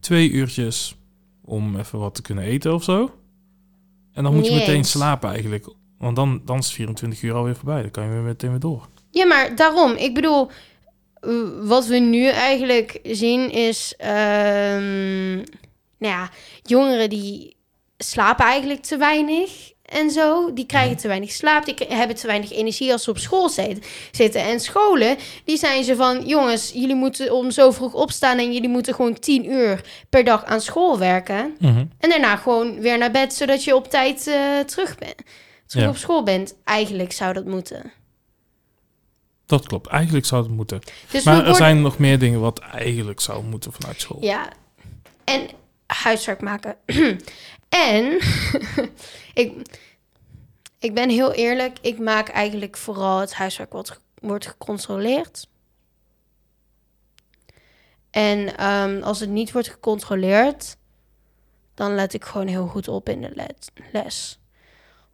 [0.00, 0.96] Twee uurtjes
[1.44, 3.14] om even wat te kunnen eten of zo.
[4.12, 5.66] En dan moet je meteen slapen eigenlijk.
[5.98, 7.82] Want dan, dan is 24 uur alweer voorbij.
[7.82, 8.88] Dan kan je weer meteen weer door.
[9.10, 9.92] Ja, maar daarom.
[9.92, 10.50] Ik bedoel,
[11.60, 13.94] wat we nu eigenlijk zien is...
[13.96, 15.34] ehm,
[15.98, 16.30] nou ja,
[16.62, 17.56] jongeren die
[17.98, 20.52] slapen eigenlijk te weinig en zo.
[20.52, 23.86] Die krijgen te weinig slaap, die hebben te weinig energie als ze op school zit-
[24.10, 24.42] zitten.
[24.42, 26.26] En scholen, die zijn ze van...
[26.26, 28.38] Jongens, jullie moeten om zo vroeg opstaan...
[28.38, 31.54] en jullie moeten gewoon 10 uur per dag aan school werken.
[31.58, 31.84] Mhm.
[31.98, 33.34] En daarna gewoon weer naar bed...
[33.34, 35.16] zodat je op tijd eh, terug, bent,
[35.66, 35.90] terug Ja.
[35.90, 36.54] op school bent.
[36.64, 37.92] Eigenlijk zou dat moeten.
[39.48, 39.86] Dat klopt.
[39.86, 40.80] Eigenlijk zou het moeten.
[41.10, 44.24] Dus Maar er zijn nog meer dingen wat eigenlijk zou moeten vanuit school.
[44.24, 44.52] Ja,
[45.24, 45.48] en
[45.86, 46.76] huiswerk maken.
[47.68, 48.18] en
[49.42, 49.52] ik,
[50.78, 55.48] ik ben heel eerlijk, ik maak eigenlijk vooral het huiswerk wat wordt gecontroleerd.
[58.10, 60.76] En ehm, als het niet wordt gecontroleerd,
[61.74, 63.50] dan let ik gewoon heel goed op in de
[63.92, 64.37] les.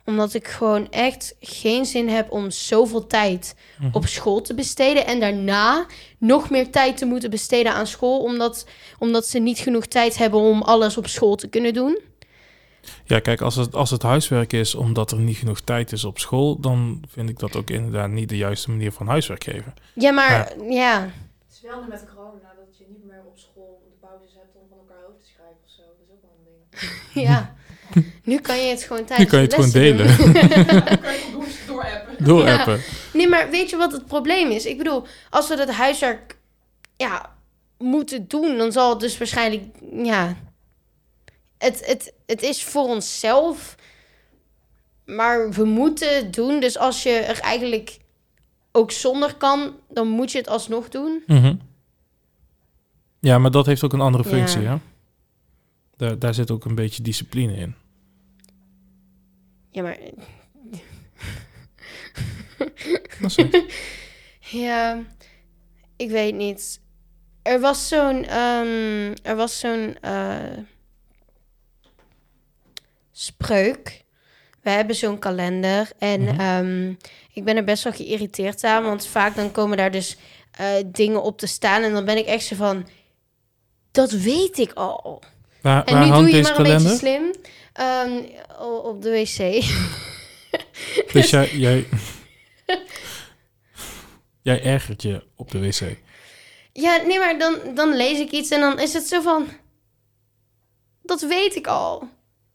[0.07, 3.89] Omdat ik gewoon echt geen zin heb om zoveel tijd Mhm.
[3.97, 5.07] op school te besteden.
[5.07, 5.87] En daarna
[6.19, 8.21] nog meer tijd te moeten besteden aan school.
[8.23, 8.67] Omdat,
[8.99, 11.99] omdat ze niet genoeg tijd hebben om alles op school te kunnen doen.
[13.05, 16.19] Ja, kijk, als het, als het huiswerk is omdat er niet genoeg tijd is op
[16.19, 19.75] school, dan vind ik dat ook inderdaad niet de juiste manier van huiswerk geven.
[19.95, 21.01] Ja, maar ja.
[21.03, 24.55] Het is wel nu met corona dat je niet meer op school de pauzes hebt
[24.55, 25.83] om van elkaar hoofd te schrijven of zo.
[25.83, 26.45] Dat is ook wel een
[27.15, 27.27] ding.
[27.29, 27.55] ja.
[28.25, 30.17] Nu kan je het gewoon Nu tijdens kan je het gewoon delen.
[30.17, 30.33] doen.
[30.33, 30.43] Dan
[31.01, 32.25] kan je het door, door appen.
[32.25, 32.81] Doorappen.
[33.13, 34.67] Nee, maar weet je wat het probleem is?
[34.67, 36.37] Ik bedoel, als we dat huiswerk
[36.97, 37.35] ja,
[37.79, 40.37] moeten doen, dan zal het dus waarschijnlijk, ja,
[41.59, 43.75] het, het, het is voor onszelf,
[45.05, 46.61] maar we moeten het doen.
[46.61, 47.99] Dus als je er eigenlijk
[48.73, 51.23] ook zonder kan, dan moet je het alsnog doen.
[51.27, 51.55] Mhm.
[53.21, 54.31] Ja, maar dat heeft ook een andere Ja.
[54.31, 54.77] functie, hè?
[55.97, 57.75] Daar, daar zit ook een beetje discipline in.
[59.75, 59.99] Ja, maar.
[64.51, 65.03] Ja,
[65.97, 66.81] ik weet niet.
[67.43, 70.37] Er was zo'n, ehm, er was zo'n eh,
[73.13, 74.03] spreuk.
[74.63, 76.41] We hebben zo'n kalender en Mhm.
[76.41, 76.91] ehm,
[77.33, 80.17] ik ben er best wel geïrriteerd aan, want vaak dan komen daar dus
[80.51, 82.89] eh, dingen op te staan en dan ben ik echt zo van,
[83.91, 85.23] dat weet ik al.
[85.61, 86.83] Waar, En waar nu doe je maar een kalender?
[86.83, 87.31] beetje slim
[87.75, 88.23] Ehm,
[88.83, 89.39] op de wc.
[91.13, 91.87] Dus jij, jij,
[94.43, 95.97] jij ergert je op de wc.
[96.73, 99.47] Ja, nee, maar dan, dan lees ik iets en dan is het zo van...
[101.03, 102.09] Dat weet ik al.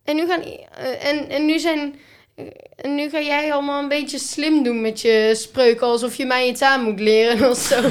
[0.04, 1.96] En nu, gaan, eh, en, en nu zijn...
[2.76, 5.88] En nu ga jij allemaal een beetje slim doen met je spreuken...
[5.88, 7.82] alsof je mij iets aan moet leren of zo.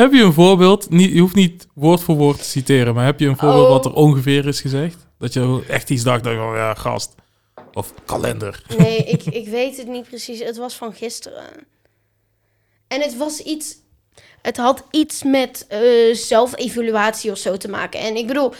[0.00, 0.90] Heb je een voorbeeld?
[0.90, 3.70] Niet, je hoeft niet woord voor woord te citeren, maar heb je een voorbeeld Oh.
[3.70, 5.03] wat er ongeveer is gezegd?
[5.24, 7.14] Dat je echt iets dacht, dat je van, ja, gast.
[7.72, 8.62] Of kalender.
[8.78, 10.40] Nee, ik, ik weet het niet precies.
[10.40, 11.44] Het was van gisteren.
[12.88, 13.76] En het was iets...
[14.42, 18.00] Het had iets met eh, zelfevaluatie of zo te maken.
[18.00, 18.52] En ik bedoel...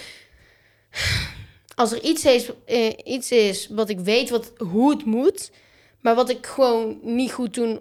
[1.75, 5.51] Als er iets is, eh, iets is wat ik weet wat, hoe het moet...
[6.01, 7.81] maar wat ik gewoon niet goed, doen,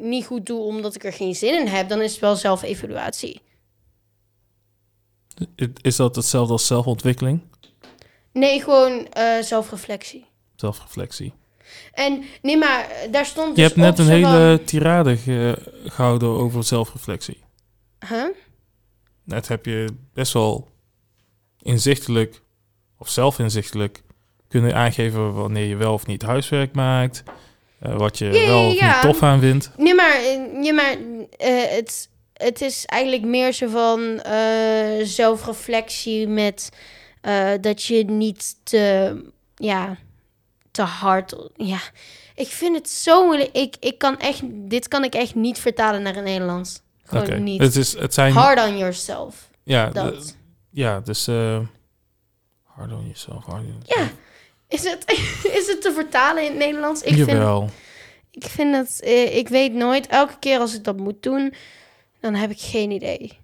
[0.00, 1.88] niet goed doe omdat ik er geen zin in heb...
[1.88, 3.40] dan is het wel zelfevaluatie.
[5.80, 7.40] Is dat hetzelfde als zelfontwikkeling?
[8.34, 10.26] Nee, gewoon eh, zelfreflectie.
[10.56, 11.32] Zelfreflectie.
[11.92, 15.72] En nee, maar eh, daar stond Je dus hebt net op een hele tirade ge-
[15.84, 17.42] gehouden over zelfreflectie.
[18.08, 18.24] Huh?
[19.24, 20.68] Net heb je best wel
[21.62, 22.42] inzichtelijk,
[22.98, 24.02] of zelfinzichtelijk,
[24.48, 27.22] kunnen aangeven wanneer je wel of niet huiswerk maakt.
[27.80, 28.92] eh, wat je Ja, wel of ja.
[28.92, 29.70] niet tof aan vindt.
[29.76, 30.18] Nee, maar,
[30.52, 30.96] nee, maar
[31.70, 34.20] het, het is eigenlijk meer zo van
[35.06, 36.68] zelfreflectie met
[37.24, 39.16] eh, dat je niet te,
[39.54, 39.96] ja,
[40.70, 41.34] te hard...
[41.56, 41.78] Ja,
[42.34, 43.50] ik vind het zo moeilijk.
[43.56, 46.80] Ik, ik kan echt, dit kan ik echt niet vertalen naar het Nederlands.
[47.04, 47.60] Gewoon niet.
[47.60, 48.32] Het, is, het zijn...
[48.32, 49.50] Hard on yourself.
[49.62, 50.36] ja, Dat.
[50.70, 51.26] ja, dus...
[51.26, 51.58] eh
[52.62, 53.44] hard on yourself.
[53.44, 54.08] Hard on Ja,
[54.68, 55.04] is het,
[55.58, 57.02] is het te vertalen in het Nederlands?
[57.02, 57.70] Ik vind, Jawel.
[58.30, 59.00] ik vind het...
[59.00, 61.54] eh, ik weet nooit, elke keer als ik dat moet doen,
[62.20, 63.38] dan heb ik geen idee.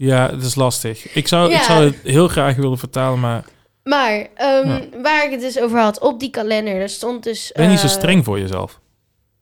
[0.00, 1.14] Ja, het is lastig.
[1.14, 3.44] Ik zou, ik zou het heel graag willen vertalen, maar
[3.82, 7.50] Maar ehm, waar ik het dus over had, op die kalender, daar stond dus...
[7.54, 8.80] ben je niet zo eh, streng voor jezelf.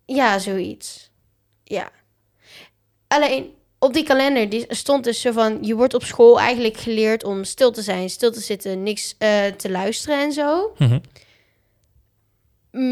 [0.07, 1.11] Ja, zoiets.
[1.65, 1.91] Ja.
[3.09, 5.59] Alleen, op die kalender die stond dus zo van...
[5.63, 9.45] Je wordt op school eigenlijk geleerd om stil te zijn, stil te zitten, niks eh,
[9.47, 10.75] te luisteren en zo.
[10.79, 10.99] Mhm.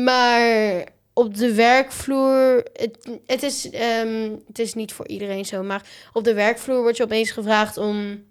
[0.04, 0.84] Maar
[1.18, 2.64] op de werkvloer...
[2.72, 6.96] Het, het, is, ehm, het is niet voor iedereen zo, maar op de werkvloer wordt
[6.96, 8.22] je opeens gevraagd om...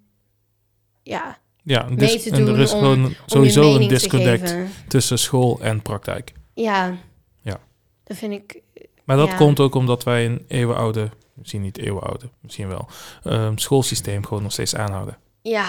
[1.04, 4.56] Ja, Ja, mee dis- te en er doen is om- gewoon sowieso een disconnect
[4.88, 6.34] tussen school en praktijk.
[6.54, 6.98] Ja.
[7.42, 7.60] Ja.
[8.04, 8.62] Dat vind ik...
[9.04, 9.36] Maar dat Ja.
[9.36, 12.88] komt ook omdat wij een eeuwenoude, misschien niet eeuwenoude, misschien wel,
[13.24, 15.18] ehm, schoolsysteem gewoon nog steeds aanhouden.
[15.42, 15.68] Ja.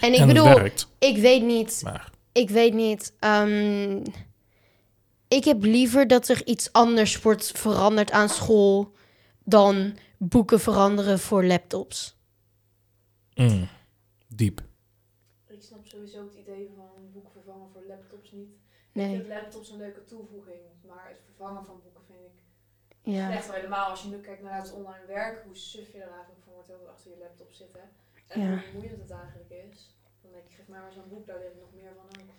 [0.00, 0.60] En ik en bedoel,
[0.98, 1.80] ik weet niet...
[1.84, 3.12] maar Ik weet niet.
[3.20, 3.98] ehm,
[5.28, 8.92] ik heb liever dat er iets anders wordt veranderd aan school...
[9.44, 12.16] dan boeken veranderen voor laptops.
[13.34, 13.68] mm,
[14.26, 14.60] diep.
[15.46, 18.48] Ik snap sowieso het idee van boeken vervangen voor laptops niet.
[18.52, 18.56] Ik
[19.04, 22.42] Nee, vind laptops een leuke toevoeging, maar het vervangen van boeken vind ik
[23.14, 23.32] ja.
[23.32, 23.90] echt wel helemaal.
[23.90, 26.68] Als je nu kijkt naar het online werk, hoe suf je er eigenlijk van wordt
[26.68, 27.80] heel achter je laptop zitten.
[28.26, 28.48] En Ja.
[28.50, 29.96] hoe vermoeiend het eigenlijk is.
[30.22, 32.30] Dan denk ik, geef mij maar zo'n boek, daar leer ik nog meer van ook.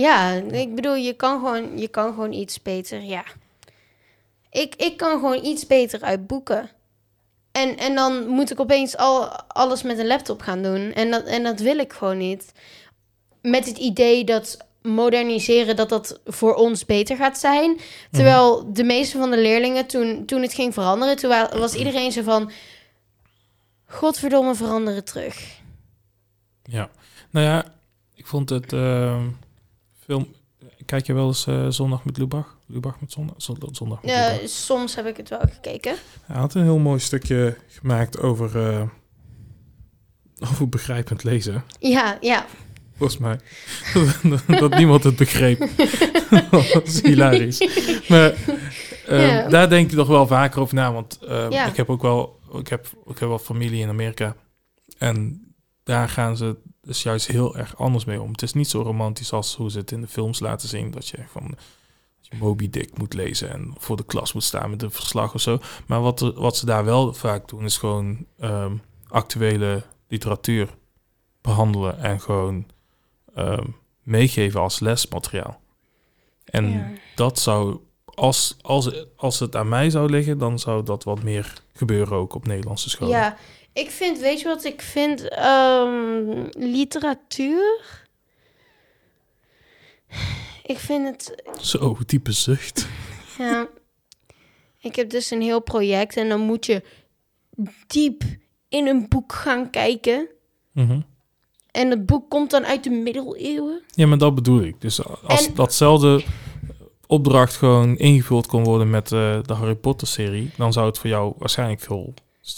[0.00, 3.24] Ja, ik bedoel, je kan gewoon, je kan gewoon iets beter, ja.
[4.50, 6.70] Ik, ik kan gewoon iets beter uit boeken.
[7.52, 10.92] En, en dan moet ik opeens al, alles met een laptop gaan doen.
[10.92, 12.52] En dat, en dat wil ik gewoon niet.
[13.42, 17.78] Met het idee dat moderniseren, dat dat voor ons beter gaat zijn.
[18.10, 22.12] Terwijl de meeste van de leerlingen, toen, toen het ging veranderen, toen wa- was iedereen
[22.12, 22.50] zo van...
[23.86, 25.60] Godverdomme, veranderen terug.
[26.62, 26.90] Ja,
[27.30, 27.64] nou ja,
[28.14, 29.26] ik vond het ehm,
[30.08, 30.26] film.
[30.86, 32.56] Kijk je wel eens eh, zondag met Lubach?
[32.66, 33.34] Lubach met zondag?
[33.38, 34.48] Zon- Zondag met Ja, Lubach.
[34.48, 35.94] soms heb ik het wel gekeken.
[36.22, 38.82] Hij had een heel mooi stukje gemaakt over, eh,
[40.50, 41.64] over begrijpend lezen.
[41.80, 42.46] Ja, ja.
[42.96, 43.38] volgens mij.
[44.60, 45.58] dat niemand het begreep.
[46.72, 47.58] dat is hilarisch.
[48.08, 48.34] Maar
[49.06, 49.48] ehm, Ja.
[49.48, 50.92] daar denk je toch wel vaker over na.
[50.92, 51.66] Want ehm, Ja.
[51.66, 54.36] ik heb ook wel, ik heb, ik heb wel familie in Amerika.
[54.98, 55.42] En
[55.82, 56.56] daar gaan ze
[56.88, 58.30] dus juist heel erg anders mee om.
[58.30, 60.90] Het is niet zo romantisch als hoe ze het in de films laten zien.
[60.90, 61.58] Dat je van dat
[62.30, 65.40] je Moby Dick moet lezen en voor de klas moet staan met een verslag of
[65.40, 65.58] zo.
[65.86, 68.72] Maar wat, wat ze daar wel vaak doen, is gewoon ehm,
[69.08, 70.68] actuele literatuur
[71.40, 72.66] behandelen en gewoon
[73.34, 73.66] ehm,
[74.02, 75.60] meegeven als lesmateriaal.
[76.44, 76.90] En Ja.
[77.14, 81.62] dat zou, als, als, als het aan mij zou liggen, dan zou dat wat meer
[81.72, 83.18] gebeuren ook op Nederlandse scholen.
[83.18, 83.36] Ja,
[83.78, 85.28] ik vind, weet je wat ik vind?
[85.28, 88.06] Ehm, literatuur.
[90.64, 92.88] Ik vind het, Zo, diepe zucht.
[93.38, 93.68] ja.
[94.80, 96.82] Ik heb dus een heel project en dan moet je
[97.86, 98.22] diep
[98.68, 100.28] in een boek gaan kijken.
[100.72, 101.00] Mhm.
[101.70, 103.82] En het boek komt dan uit de middeleeuwen.
[103.94, 104.80] Ja, maar dat bedoel ik.
[104.80, 106.24] Dus als En- datzelfde
[107.06, 111.10] opdracht gewoon ingevuld kon worden met eh, de Harry Potter serie, dan zou het voor
[111.10, 112.14] jou waarschijnlijk veel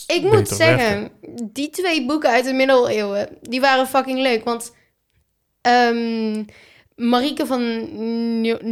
[0.06, 1.10] Ik moet zeggen,
[1.52, 4.44] die twee boeken uit de middeleeuwen, die waren fucking leuk.
[4.44, 4.74] Want
[5.60, 6.42] ehm
[6.94, 7.88] Marieke van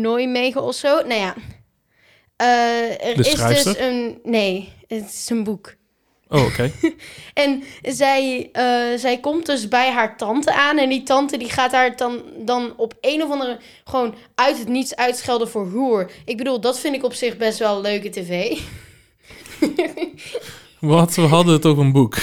[0.01, 1.35] Nijmegen of zo, nou ja.
[2.37, 3.73] eh, er De is schrijfster?
[3.73, 4.21] dus een...
[4.23, 5.75] Nee, het is een boek.
[6.29, 6.71] Oh, oké.
[7.35, 10.79] En zij, eh, zij komt dus bij haar tante aan.
[10.79, 13.59] En die tante die gaat haar dan, dan op een of andere...
[13.85, 16.11] gewoon uit het niets uitschelden voor hoer.
[16.25, 18.59] Ik bedoel, dat vind ik op zich best wel leuke tv.
[20.81, 21.15] Wat?
[21.15, 22.17] We hadden het over een boek.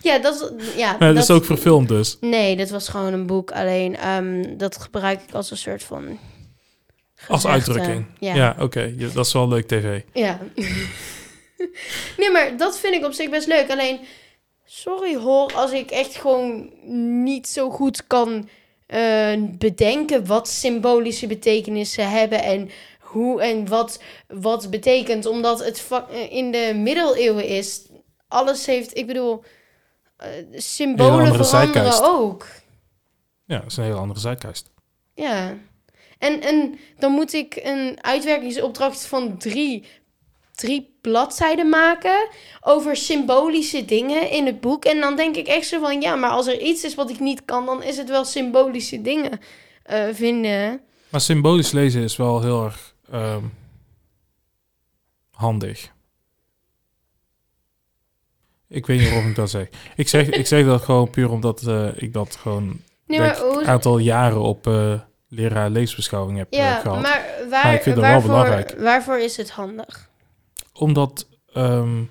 [0.00, 0.74] ja, dat is...
[0.76, 2.16] Ja, Maar dat dat is ook verfilmd dus.
[2.20, 3.50] Nee, dit was gewoon een boek.
[3.50, 6.18] Alleen ehm, dat gebruik ik als een soort van.
[7.28, 8.06] Als uitdrukking.
[8.18, 8.34] Ja.
[8.34, 8.92] Ja, oké.
[8.96, 10.00] Ja, dat is wel leuk tv.
[10.12, 10.38] ja.
[12.18, 13.70] nee, maar dat vind ik op zich best leuk.
[13.70, 14.00] Alleen,
[14.64, 16.70] sorry hoor, als ik echt gewoon
[17.24, 18.48] niet zo goed kan
[18.86, 22.70] eh, bedenken wat symbolische betekenissen hebben en
[23.12, 25.26] hoe en wat, wat betekent.
[25.26, 27.86] Omdat het eh, in de middeleeuwen is.
[28.28, 29.44] Alles heeft, ik bedoel,
[30.16, 32.02] eh, symbolen andere veranderen zeitgeist.
[32.02, 32.46] ook.
[33.44, 34.70] Ja, dat is een hele andere zijkast.
[35.14, 35.56] Ja.
[36.18, 39.86] En, en dan moet ik een uitwerkingsopdracht van drie,
[40.54, 42.28] drie bladzijden maken
[42.60, 44.84] over symbolische dingen in het boek.
[44.84, 47.20] En dan denk ik echt zo van, ja, maar als er iets is wat ik
[47.20, 49.40] niet kan, dan is het wel symbolische dingen
[49.82, 50.80] eh, vinden.
[51.08, 53.44] Maar symbolisch lezen is wel heel erg ehm,
[55.30, 55.92] handig.
[58.68, 59.68] Ik weet niet waarom ik dat zeg.
[59.96, 63.66] Ik zeg, ik zeg dat gewoon puur omdat eh, ik dat gewoon Nee, ik, een
[63.66, 67.02] aantal jaren op eh, leraar leesbeschouwing heb eh, Ja, gehad.
[67.02, 68.74] maar, waar, Maar ik vind dat wel waarvoor, belangrijk.
[68.78, 70.10] waarvoor is het handig?
[70.72, 72.04] Omdat ehm,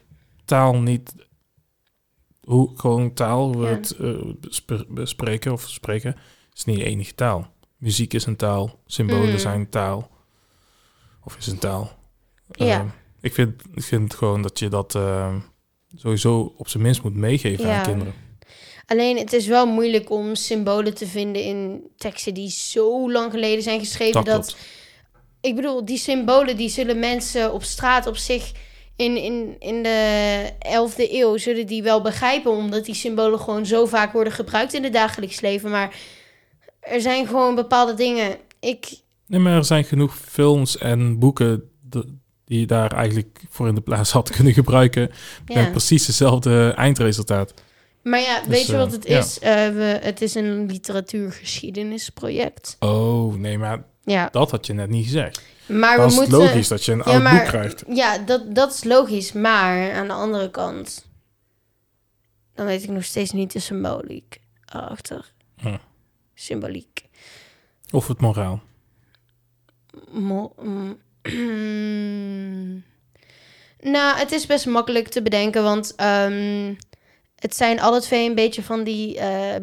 [0.46, 1.14] taal niet...
[2.42, 3.74] Hoe, gewoon taal, hoe we Ja.
[4.70, 6.16] het bespreken of spreken,
[6.54, 7.54] is niet de enige taal.
[7.78, 9.38] Muziek is een taal, symbolen Mm.
[9.38, 10.10] zijn taal.
[11.24, 11.92] Of is een taal.
[12.52, 12.80] Ja.
[12.80, 12.88] Ehm,
[13.22, 15.40] ik, vind, ik vind gewoon dat je dat ehm,
[15.96, 17.78] sowieso op zijn minst moet meegeven Ja.
[17.78, 18.14] aan kinderen.
[18.86, 23.64] Alleen het is wel moeilijk om symbolen te vinden in teksten die zo lang geleden
[23.64, 24.24] zijn geschreven.
[24.24, 24.56] Dat dat
[25.42, 28.52] ik bedoel, die symbolen die zullen mensen op straat op zich
[28.96, 33.86] in, in, in de 11e eeuw zullen die wel begrijpen, omdat die symbolen gewoon zo
[33.86, 35.70] vaak worden gebruikt in het dagelijks leven.
[35.70, 35.96] Maar
[36.80, 38.38] er zijn gewoon bepaalde dingen.
[38.60, 39.00] Ik,
[39.32, 41.70] Nee, maar er zijn genoeg films en boeken
[42.46, 45.12] die je daar eigenlijk voor in de plaats had kunnen gebruiken.
[45.54, 47.54] Met precies hetzelfde eindresultaat.
[48.04, 49.20] Maar ja, Dus, weet je wat eh, het ja.
[49.20, 49.40] is?
[49.40, 52.76] Eh, we, het is een literatuurgeschiedenisproject.
[52.80, 55.42] Oh, nee, maar Ja, dat had je net niet gezegd.
[55.68, 56.48] maar Dan we is het moeten.
[56.48, 57.84] logisch dat je een Ja, oud maar- boek krijgt.
[57.88, 59.32] Ja, dat, dat is logisch.
[59.34, 61.08] Maar aan de andere kant,
[62.56, 65.32] dan weet ik nog steeds niet de symboliek erachter.
[65.58, 65.78] Hm.
[66.34, 67.06] Symboliek.
[67.92, 68.62] Of het moraal.
[70.12, 70.98] Mo- mm,
[73.82, 76.74] nou, het is best makkelijk te bedenken, want ehm,
[77.36, 79.56] het zijn alle twee een beetje van die, eh,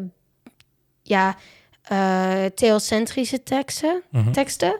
[1.03, 1.37] ja,
[1.81, 4.31] eh, theocentrische teksten, Mhm.
[4.31, 4.79] teksten.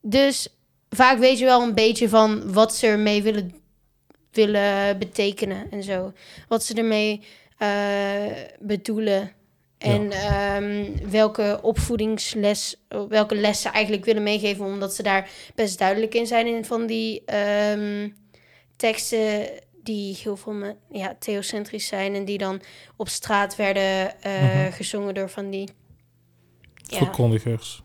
[0.00, 0.48] Dus
[0.90, 3.54] vaak weet je wel een beetje van wat ze ermee willen,
[4.32, 6.12] willen betekenen en zo.
[6.48, 7.22] Wat ze ermee
[7.58, 8.26] eh,
[8.60, 9.32] bedoelen.
[9.78, 12.76] En ehm, welke opvoedingsles,
[13.08, 16.86] welke les ze eigenlijk willen meegeven, omdat ze daar best duidelijk in zijn in van
[16.86, 18.08] die ehm,
[18.76, 19.48] teksten
[19.82, 22.60] die heel veel me, ja, theocentrisch zijn en die dan
[22.96, 24.72] op straat werden eh, Mhm.
[24.72, 25.68] gezongen door van die.
[26.82, 27.82] Ja, Verkondigers.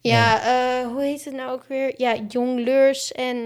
[0.00, 1.94] ja eh, hoe heet het nou ook weer?
[1.96, 3.36] Ja, jongleurs en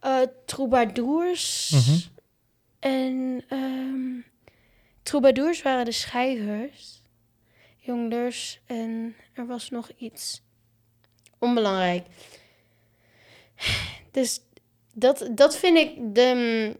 [0.00, 1.70] eh troubadours.
[1.70, 1.98] Mhm.
[2.80, 4.28] En ehm
[5.10, 7.02] troubadours waren de schrijvers.
[7.78, 10.42] jongleurs en er was nog iets
[11.38, 12.06] onbelangrijk.
[14.10, 14.40] Dus
[14.94, 16.76] dat, dat vind ik de.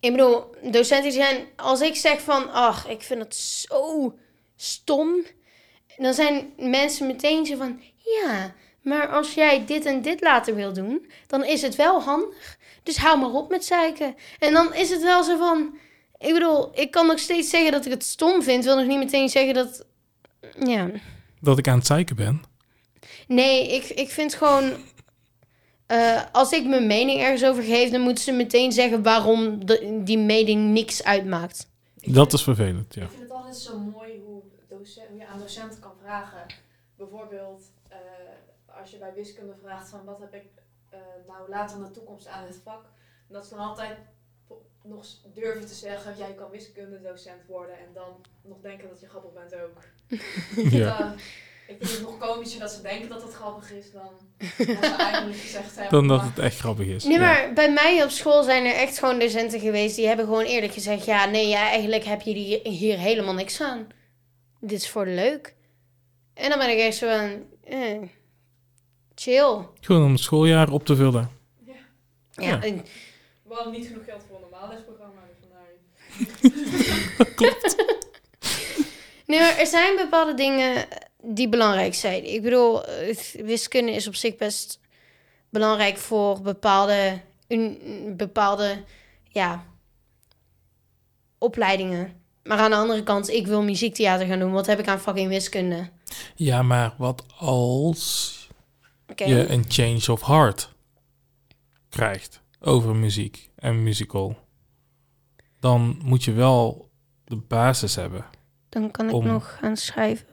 [0.00, 1.46] Ik bedoel, docenten zijn.
[1.56, 2.50] Als ik zeg van.
[2.50, 4.14] Ach, ik vind het zo
[4.56, 5.24] stom.
[5.96, 7.80] Dan zijn mensen meteen zo van.
[7.96, 11.10] Ja, maar als jij dit en dit later wil doen.
[11.26, 12.58] Dan is het wel handig.
[12.82, 14.16] Dus hou maar op met zeiken.
[14.38, 15.78] En dan is het wel zo van.
[16.20, 18.64] Ik bedoel, ik kan nog steeds zeggen dat ik het stom vind.
[18.64, 19.86] Wil nog niet meteen zeggen dat.
[20.64, 20.90] Ja.
[21.40, 22.42] Dat ik aan het zeiken ben.
[23.28, 24.72] Nee, ik, ik vind gewoon.
[25.86, 30.00] eh, als ik mijn mening ergens over geef, dan moeten ze meteen zeggen waarom de-
[30.04, 31.68] die mening niks uitmaakt.
[31.94, 33.02] Dat is vervelend, ja.
[33.02, 36.46] Ik vind het altijd zo mooi hoe, docent, hoe je aan docenten kan vragen.
[36.96, 37.98] Bijvoorbeeld, eh,
[38.80, 40.44] als je bij wiskunde vraagt van wat heb ik
[40.90, 40.98] eh,
[41.28, 42.84] nou later in de toekomst aan het vak.
[43.28, 43.96] Dat ze dan altijd
[44.84, 47.74] nog durven te zeggen, jij kan wiskundedocent worden.
[47.78, 49.82] En dan nog denken dat je grappig bent ook.
[50.80, 50.98] ja.
[50.98, 51.12] Dan-
[51.66, 54.94] ik vind het nog komischer dat ze denken dat het grappig is dan dat ze
[54.98, 55.92] eigenlijk gezegd hebben.
[55.92, 57.04] Dan dat het echt grappig is.
[57.04, 57.20] Nee, Ja.
[57.20, 60.72] maar bij mij op school zijn er echt gewoon docenten geweest die hebben gewoon eerlijk
[60.72, 63.86] gezegd: ja, nee, ja, eigenlijk heb je hier helemaal niks aan.
[64.60, 65.54] Dit is voor de leuk.
[66.34, 67.98] En dan ben ik echt zo van: eh,
[69.14, 69.58] chill.
[69.80, 71.30] Gewoon om het schooljaar op te vullen.
[71.66, 71.72] Ja.
[72.32, 72.62] Ja, Ja.
[72.62, 72.84] en-
[73.42, 75.20] We hadden niet genoeg geld voor lesprogramma.
[75.28, 75.68] Dus vandaar.
[79.26, 80.86] Nee, maar er zijn bepaalde dingen
[81.22, 82.32] die belangrijk zijn.
[82.32, 82.82] Ik bedoel,
[83.32, 84.80] wiskunde is op zich best
[85.48, 88.84] belangrijk voor bepaalde, un- bepaalde
[89.24, 89.64] ja,
[91.38, 92.22] opleidingen.
[92.42, 94.52] Maar aan de andere kant, ik wil muziektheater gaan doen.
[94.52, 95.88] Wat heb ik aan fucking wiskunde?
[96.34, 98.48] Ja, maar wat als
[99.08, 99.24] Oké.
[99.24, 100.72] je een change of heart
[101.88, 104.36] krijgt over muziek en musical?
[105.60, 106.90] Dan moet je wel
[107.24, 108.24] de basis hebben.
[108.68, 110.26] Dan kan ik om- nog gaan schrijven.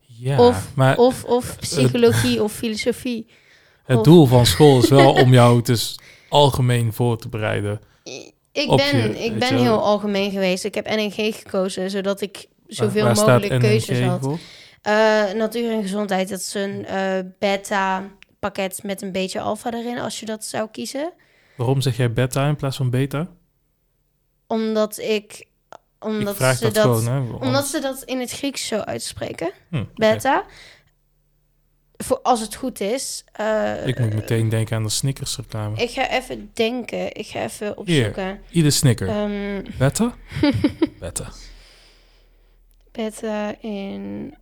[0.00, 3.26] Ja, Of- maar Of, of psychologie of filosofie.
[3.84, 5.98] het of- doel van school is wel om jou dus
[6.28, 7.80] algemeen voor te bereiden.
[8.52, 10.64] Ik ben, je- ik ben heel algemeen geweest.
[10.64, 14.38] Ik heb NNG gekozen, zodat ik zoveel Waar- waar mogelijk keuzes NNG had.
[14.82, 20.20] Eh, natuur en gezondheid, dat is een eh, beta-pakket met een beetje alfa erin, als
[20.20, 21.12] je dat zou kiezen.
[21.62, 23.28] Waarom zeg jij beta in plaats van beta?
[24.46, 25.46] Omdat ik...
[26.00, 27.18] Omdat, ik ze dat, dat, gewoon, hè?
[27.46, 30.44] omdat ze dat in het Grieks zo uitspreken, Hm, beta.
[31.96, 33.24] Voor als het goed is.
[33.32, 35.76] eh, Ik moet meteen denken aan de Snickers reclame.
[35.76, 37.14] Ik ga even denken.
[37.14, 38.40] Ik ga even opzoeken.
[38.50, 39.08] Ieder Snicker.
[39.08, 40.14] Ehm, Beta?
[41.00, 41.28] Beta.
[42.92, 44.34] beta in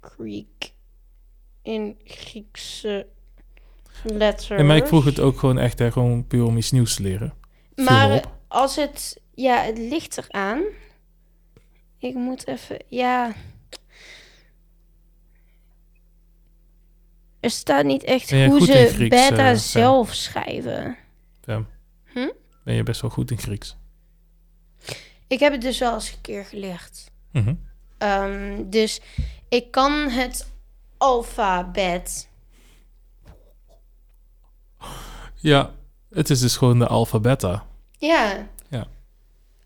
[0.00, 0.72] Greek.
[1.62, 3.06] In Griekse
[4.02, 4.50] letters.
[4.50, 7.02] En maar ik vroeg het ook gewoon echt hè, gewoon puur om iets nieuws te
[7.02, 7.34] leren.
[7.74, 9.20] Maar als het...
[9.34, 10.62] Ja, het ligt eraan.
[11.98, 12.78] Ik moet even...
[12.88, 13.32] Ja...
[17.40, 20.96] Er staat niet echt hoe goed ze Grieks, beta eh, zelf schrijven.
[21.40, 21.66] Fem.
[22.04, 22.30] Hm?
[22.64, 23.76] Ben je best wel goed in Grieks.
[25.26, 27.10] Ik heb het dus wel eens een keer geleerd.
[27.30, 27.54] Mhm.
[27.98, 29.00] Ehm, dus
[29.48, 30.52] ik kan het
[30.96, 32.28] alfabet.
[35.34, 35.70] Ja,
[36.10, 37.66] het is dus gewoon de alpha-beta.
[37.98, 38.46] Ja.
[38.68, 38.86] Ja.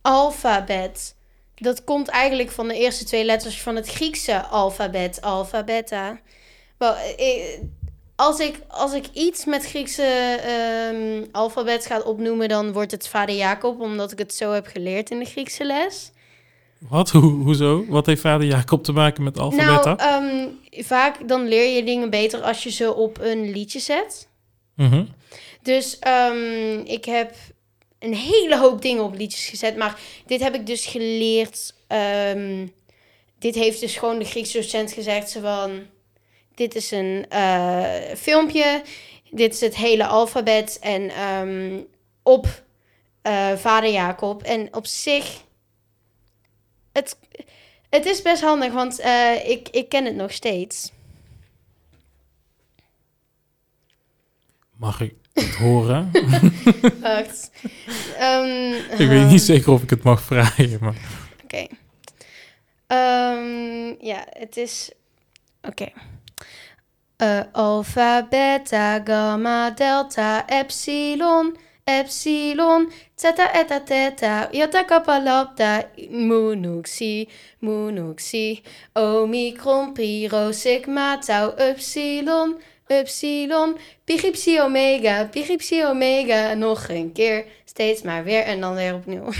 [0.03, 1.15] Alfabet.
[1.55, 6.19] Dat komt eigenlijk van de eerste twee letters van het Griekse alfabet, alpha, beta.
[6.79, 7.61] Wel, eh,
[8.17, 10.03] als, ik, als ik iets met Griekse
[10.45, 15.11] ehm, alfabet ga opnoemen, dan wordt het vader Jacob, omdat ik het zo heb geleerd
[15.11, 16.13] in de Griekse les.
[16.79, 17.11] Wat?
[17.11, 17.85] Hoe, hoezo?
[17.89, 19.95] Wat heeft vader Jacob te maken met alpha-beta?
[19.95, 20.49] Nou, ehm,
[20.85, 24.29] vaak dan leer je dingen beter als je ze op een liedje zet.
[24.77, 25.05] Mhm.
[25.63, 27.35] Dus ehm, ik heb
[27.99, 29.77] een hele hoop dingen op liedjes gezet.
[29.77, 31.75] Maar dit heb ik dus geleerd.
[31.87, 32.67] ehm,
[33.39, 35.31] dit heeft dus gewoon de Griekse docent gezegd.
[35.31, 35.87] Zo van,
[36.55, 37.85] dit is een eh,
[38.17, 38.83] filmpje.
[39.31, 40.79] Dit is het hele alfabet.
[40.81, 41.81] En ehm,
[42.23, 42.63] op
[43.23, 44.43] eh, vader Jacob.
[44.43, 45.45] En op zich...
[46.93, 47.19] Het,
[47.91, 50.93] het is best handig, want eh, ik, ik ken het nog steeds.
[54.77, 56.11] Mag ik het horen?
[57.01, 57.51] Wacht.
[58.19, 58.73] Ehm,
[59.03, 60.95] ik weet niet zeker of ik het mag vragen, maar...
[61.45, 61.67] Oké.
[62.87, 64.91] Ehm, ja, het is.
[65.63, 65.89] Oké.
[67.17, 76.83] Eh, alpha, beta, gamma, delta, epsilon, epsilon, theta, eta, theta, iota, kappa, lambda, mu, nu,
[76.83, 78.63] xi, mu, nu, xi,
[78.93, 86.55] omicron, pi, rho, sigma, tau, epsilon, epsilon, pi, xi, psi, omega, pi, xi, psi, omega,
[86.55, 89.33] nog een keer, steeds maar weer en dan weer opnieuw.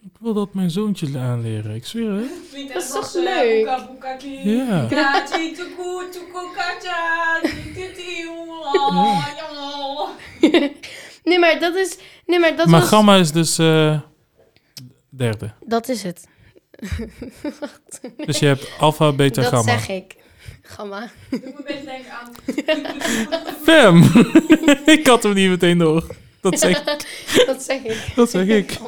[0.00, 2.72] Ik wil dat mijn zoontje aanleren, ik zweer het.
[2.72, 3.66] Dat is toch eh, leuk?
[4.42, 4.88] Ja.
[11.24, 11.98] Nee, maar dat is...
[12.26, 12.88] Nee, maar dat maar was...
[12.88, 14.00] gamma is dus eh,
[15.08, 15.52] derde.
[15.64, 16.26] Dat is het.
[18.26, 19.72] Dus je hebt alpha, beta, dat gamma.
[19.72, 20.16] zeg ik.
[20.62, 21.08] Gamma.
[21.30, 22.32] Doe me een beetje denken aan.
[23.62, 24.02] Fem!
[24.98, 26.06] ik had hem niet meteen door.
[26.40, 26.84] Dat zeg,
[27.46, 28.12] Dat zeg ik.
[28.14, 28.78] dat zeg ik.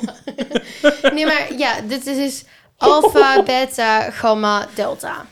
[1.14, 2.44] Nee, maar ja, dit is dus
[2.76, 5.26] alpha, beta, gamma, delta.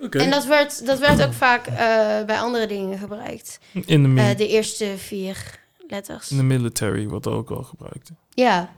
[0.00, 0.18] Oké.
[0.18, 1.76] En dat werd, dat werd ook vaak eh,
[2.26, 3.58] bij andere dingen gebruikt.
[3.86, 5.36] In de, Eh, de eerste vier
[5.88, 6.30] letters.
[6.30, 8.10] in de military wordt ook al gebruikt.
[8.34, 8.72] Ja.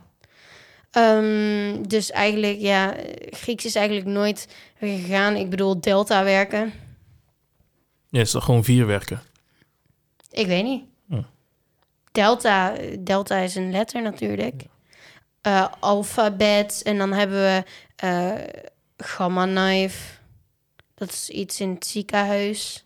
[0.97, 2.95] Ehm, dus eigenlijk, ja,
[3.29, 4.47] Grieks is eigenlijk nooit
[4.79, 5.35] gegaan.
[5.35, 6.73] Ik bedoel, delta werken.
[8.09, 9.21] Ja, is toch gewoon vier werken?
[10.31, 10.83] Ik weet niet.
[11.07, 11.21] Hm.
[12.11, 14.63] Delta, delta is een letter natuurlijk.
[15.41, 16.81] Eh, alfabet.
[16.83, 17.63] En dan hebben we
[17.95, 18.63] eh,
[18.97, 20.13] gamma knife.
[20.95, 22.85] Dat is iets in het ziekenhuis.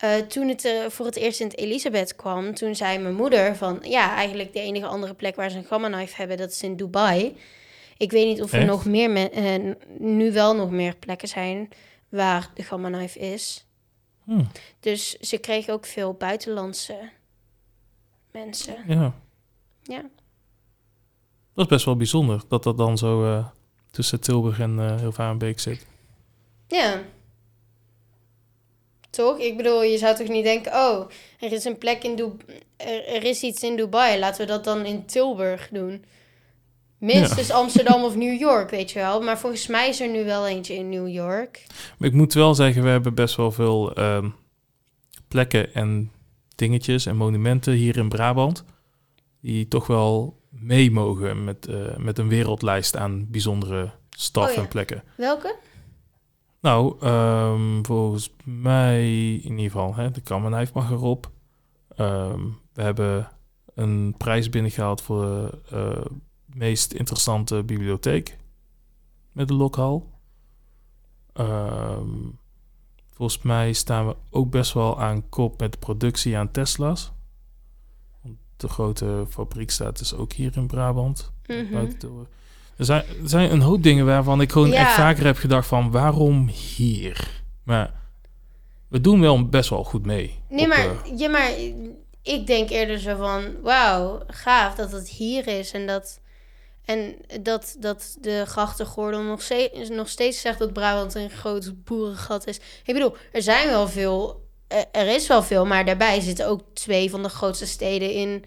[0.00, 3.56] Eh, toen het er voor het eerst in het Elisabeth kwam, toen zei mijn moeder
[3.56, 3.78] van...
[3.82, 6.76] Ja, eigenlijk de enige andere plek waar ze een gamma knife hebben, dat is in
[6.76, 7.36] Dubai.
[7.96, 11.68] Ik weet niet of er nog meer, me- eh, nu wel nog meer plekken zijn
[12.08, 13.66] waar de gamma knife is.
[14.24, 14.44] Hm,
[14.80, 16.98] Dus ze kregen ook veel buitenlandse
[18.32, 18.76] mensen.
[18.86, 19.14] ja.
[19.82, 20.02] Ja.
[21.54, 23.46] Dat is best wel bijzonder dat dat dan zo eh,
[23.90, 25.86] tussen Tilburg en eh Hilvarenbeek zit.
[26.68, 27.00] Ja.
[29.10, 29.38] Toch?
[29.38, 30.72] Ik bedoel, je zou toch niet denken...
[30.72, 32.58] Oh, er is een plek in Dubai...
[32.76, 34.18] Er, er is iets in Dubai.
[34.18, 36.04] Laten we dat dan in Tilburg doen.
[36.98, 39.20] Minstens Amsterdam of New York, weet je wel.
[39.20, 41.66] Maar volgens mij is er nu wel eentje in New York.
[41.98, 44.28] Maar ik moet wel zeggen, we hebben best wel veel ehm,
[45.28, 46.12] plekken en
[46.54, 48.64] dingetjes en monumenten hier in Brabant.
[49.40, 54.60] Die toch wel mee mogen met, eh, met een wereldlijst aan bijzondere staf Oh ja.
[54.60, 55.02] en plekken.
[55.16, 55.56] Welke?
[56.60, 61.30] Nou, ehm, volgens mij in ieder geval, hè, de Kammenijf mag erop.
[61.88, 62.40] Ehm,
[62.72, 63.28] we hebben
[63.74, 68.38] een prijs binnengehaald voor de eh, meest interessante bibliotheek
[69.32, 70.10] met de lokhal.
[71.32, 72.08] Ehm,
[73.10, 77.12] volgens mij staan we ook best wel aan kop met de productie aan Tesla's.
[78.22, 81.32] Want de grote fabriek staat dus ook hier in Brabant.
[81.46, 81.72] Mhm.
[81.72, 82.28] Buiten Tilburg.
[82.80, 84.80] Er zijn, er zijn een hoop dingen waarvan ik gewoon Ja.
[84.80, 87.42] echt vaker heb gedacht van waarom hier?
[87.62, 87.92] Maar
[88.88, 90.38] we doen wel best wel goed mee.
[90.48, 91.50] Nee, op, maar, ja, maar
[92.22, 93.62] ik denk eerder zo van...
[93.62, 95.72] Wauw, gaaf dat het hier is.
[95.72, 96.20] En dat,
[96.84, 102.46] en dat, dat de grachtengordel nog steeds, nog steeds zegt dat Brabant een groot boerengat
[102.46, 102.56] is.
[102.84, 104.48] Ik bedoel, er zijn wel veel...
[104.92, 108.44] Er is wel veel, maar daarbij zitten ook twee van de grootste steden in,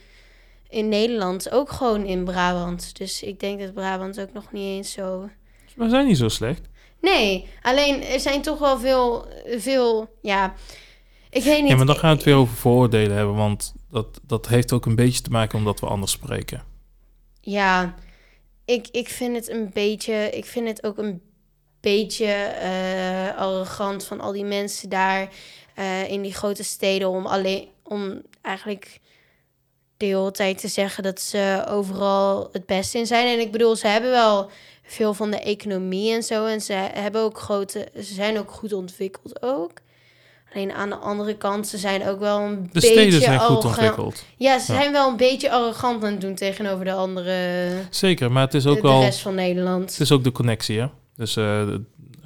[0.73, 1.51] in Nederland.
[1.51, 2.97] Ook gewoon in Brabant.
[2.97, 5.29] Dus ik denk dat Brabant ook nog niet eens zo...
[5.75, 6.61] we zijn niet zo slecht.
[7.01, 9.27] Nee, alleen er zijn toch wel veel...
[9.57, 10.53] veel ja,
[11.29, 11.69] ik weet niet...
[11.69, 14.85] Ja, maar dan gaan we het weer over vooroordelen hebben, want dat, dat heeft ook
[14.85, 16.63] een beetje te maken omdat we anders spreken.
[17.41, 17.95] Ja,
[18.65, 20.29] ik, ik vind het een beetje.
[20.29, 21.21] Ik vind het ook een
[21.79, 25.29] beetje eh, arrogant van al die mensen daar
[25.75, 28.99] eh, in die grote steden om alleen om eigenlijk
[30.09, 33.27] de hele tijd te zeggen dat ze overal het beste in zijn.
[33.27, 34.49] En ik bedoel, ze hebben wel
[34.83, 36.45] veel van de economie en zo.
[36.45, 37.87] En ze hebben ook grote.
[37.95, 39.71] Ze zijn ook goed ontwikkeld ook.
[40.53, 43.47] Alleen aan de andere kant, ze zijn ook wel een De beetje steden zijn goed
[43.49, 43.65] arrogant.
[43.75, 44.23] ontwikkeld.
[44.37, 44.79] Ja, ze Ja.
[44.79, 48.63] zijn wel een beetje arrogant aan het doen tegenover de andere, Zeker, maar het is
[48.63, 49.91] de, ook de wel rest van Nederland.
[49.91, 50.87] het is ook de connectie, hè?
[51.17, 51.61] Dus eh,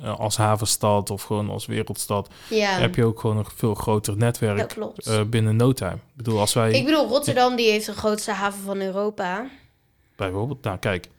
[0.02, 4.18] eh, als havenstad of gewoon als wereldstad ja, heb je ook gewoon een veel groter
[4.18, 5.94] netwerk eh, binnen no time.
[5.96, 9.50] Ik bedoel, als wij Ik bedoel, Rotterdam die heeft de grootste haven van Europa.
[10.16, 11.10] bijvoorbeeld, nou kijk,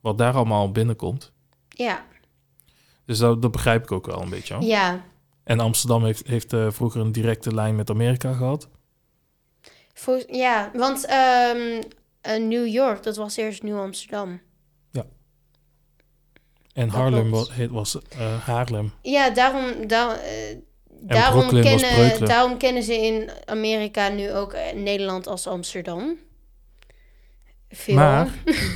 [0.00, 1.32] wat daar allemaal binnenkomt.
[1.68, 2.04] Ja,
[3.04, 4.54] Dus dat, dat begrijp ik ook wel een beetje.
[4.54, 4.62] hoor.
[4.64, 5.02] ja.
[5.48, 8.68] En Amsterdam heeft, heeft eh, vroeger een directe lijn met Amerika gehad.
[10.26, 11.82] Ja want ehm,
[12.20, 14.40] eh, New York, dat was eerst Nieuw Amsterdam.
[16.78, 18.92] En Harlem was, was eh, Haarlem.
[19.02, 20.56] Ja, daarom, daar, eh,
[20.88, 26.18] daarom, kennen, daarom kennen ze in Amerika nu ook eh, Nederland als Amsterdam.
[27.70, 27.94] Veel.
[27.94, 28.28] Maar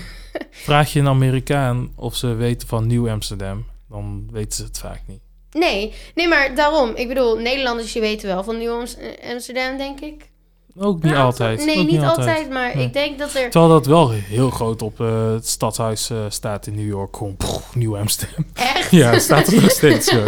[0.50, 5.00] vraag je een Amerikaan of ze weten van Nieuw Amsterdam, dan weten ze het vaak
[5.07, 5.20] niet.
[5.50, 6.94] Nee, nee, maar daarom.
[6.94, 8.96] Ik bedoel, Nederlanders, je weten wel van Nieuw Ams-
[9.30, 10.30] Amsterdam, denk ik.
[10.78, 11.64] Ook niet altijd.
[11.64, 12.84] Nee, ook niet altijd, maar Nee.
[12.86, 13.50] ik denk dat er...
[13.50, 17.16] Terwijl dat wel heel groot op eh, het stadhuis eh, staat in New York.
[17.16, 17.36] Gewoon
[17.74, 18.46] Nieuw Amsterdam.
[18.54, 18.90] Echt?
[18.90, 20.24] ja, staat er nog steeds zo.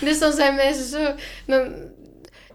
[0.00, 1.12] Dus dan zijn mensen zo...
[1.46, 1.72] Dan,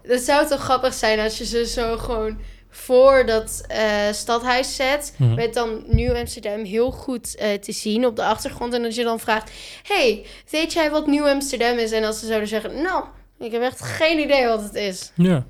[0.04, 2.38] het zou toch grappig zijn als je ze zo gewoon
[2.70, 3.82] voor dat eh,
[4.12, 5.36] stadhuis zet, Mhm.
[5.36, 8.74] werd dan Nieuw Amsterdam heel goed te zien op de achtergrond.
[8.74, 9.52] En als je dan vraagt,
[9.84, 11.92] hey, weet jij wat Nieuw Amsterdam is?
[11.92, 13.04] En als ze zouden zeggen, nou,
[13.40, 15.12] ik heb echt geen idee wat het is.
[15.16, 15.46] Ja.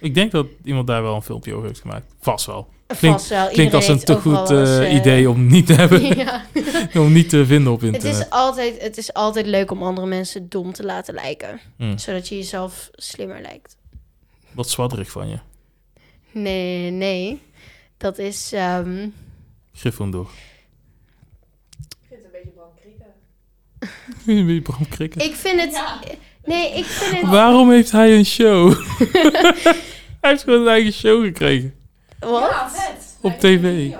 [0.00, 2.14] Ik denk dat iemand daar wel een filmpje over heeft gemaakt.
[2.20, 2.68] Vast wel.
[2.86, 3.48] Klinkt- Vast wel.
[3.48, 6.02] Klinkt als een te goed eh, eh, idee om niet te hebben.
[6.24, 6.44] ja.
[7.00, 8.20] om niet te vinden op Het internet.
[8.20, 11.60] is, altijd, het is altijd leuk om andere mensen dom te laten lijken.
[11.76, 11.96] Hm.
[11.98, 13.76] Zodat je jezelf slimmer lijkt.
[14.52, 15.38] Wat zwadderig van je.
[16.32, 17.40] Nee, nee.
[17.96, 18.52] Dat is...
[18.52, 19.08] ehm,
[19.72, 20.26] Gryffindor.
[21.80, 23.06] Ik vind het een beetje Bram Krieken.
[24.26, 25.20] Een beetje Bram Krikken.
[25.24, 25.72] ik vind het...
[25.72, 26.00] Ja.
[26.46, 27.30] Nee, ik vind het...
[27.30, 28.72] Waarom heeft hij een show?
[30.20, 31.74] hij heeft gewoon een eigen show gekregen.
[32.18, 32.50] Wat?
[32.50, 33.16] Ja, vet.
[33.20, 33.90] Op TV.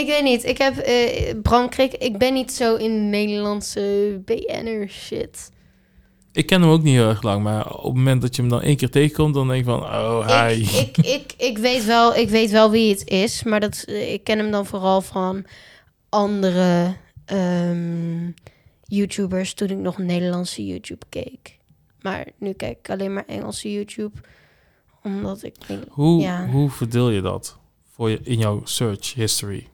[0.00, 0.44] ik weet niet.
[0.44, 0.76] Ik heb...
[0.76, 5.52] eh Bram Krik, ik ben niet zo in Nederlandse BN'er shit.
[6.32, 8.50] Ik ken hem ook niet heel erg lang, maar op het moment dat je hem
[8.50, 10.60] dan één keer tegenkomt, dan denk ik van, oh, hi.
[10.60, 14.12] Ik, ik, ik, ik, weet wel, ik weet wel wie het is, maar dat, eh,
[14.12, 15.44] ik ken hem dan vooral van
[16.08, 18.30] andere ehm,
[18.86, 21.58] YouTubers toen ik nog Nederlandse YouTube keek.
[22.00, 24.18] Maar nu kijk ik alleen maar Engelse YouTube,
[25.02, 25.54] omdat ik...
[25.88, 26.48] hoe, ja.
[26.48, 27.58] hoe verdeel je dat
[27.90, 29.68] voor je, in jouw search history?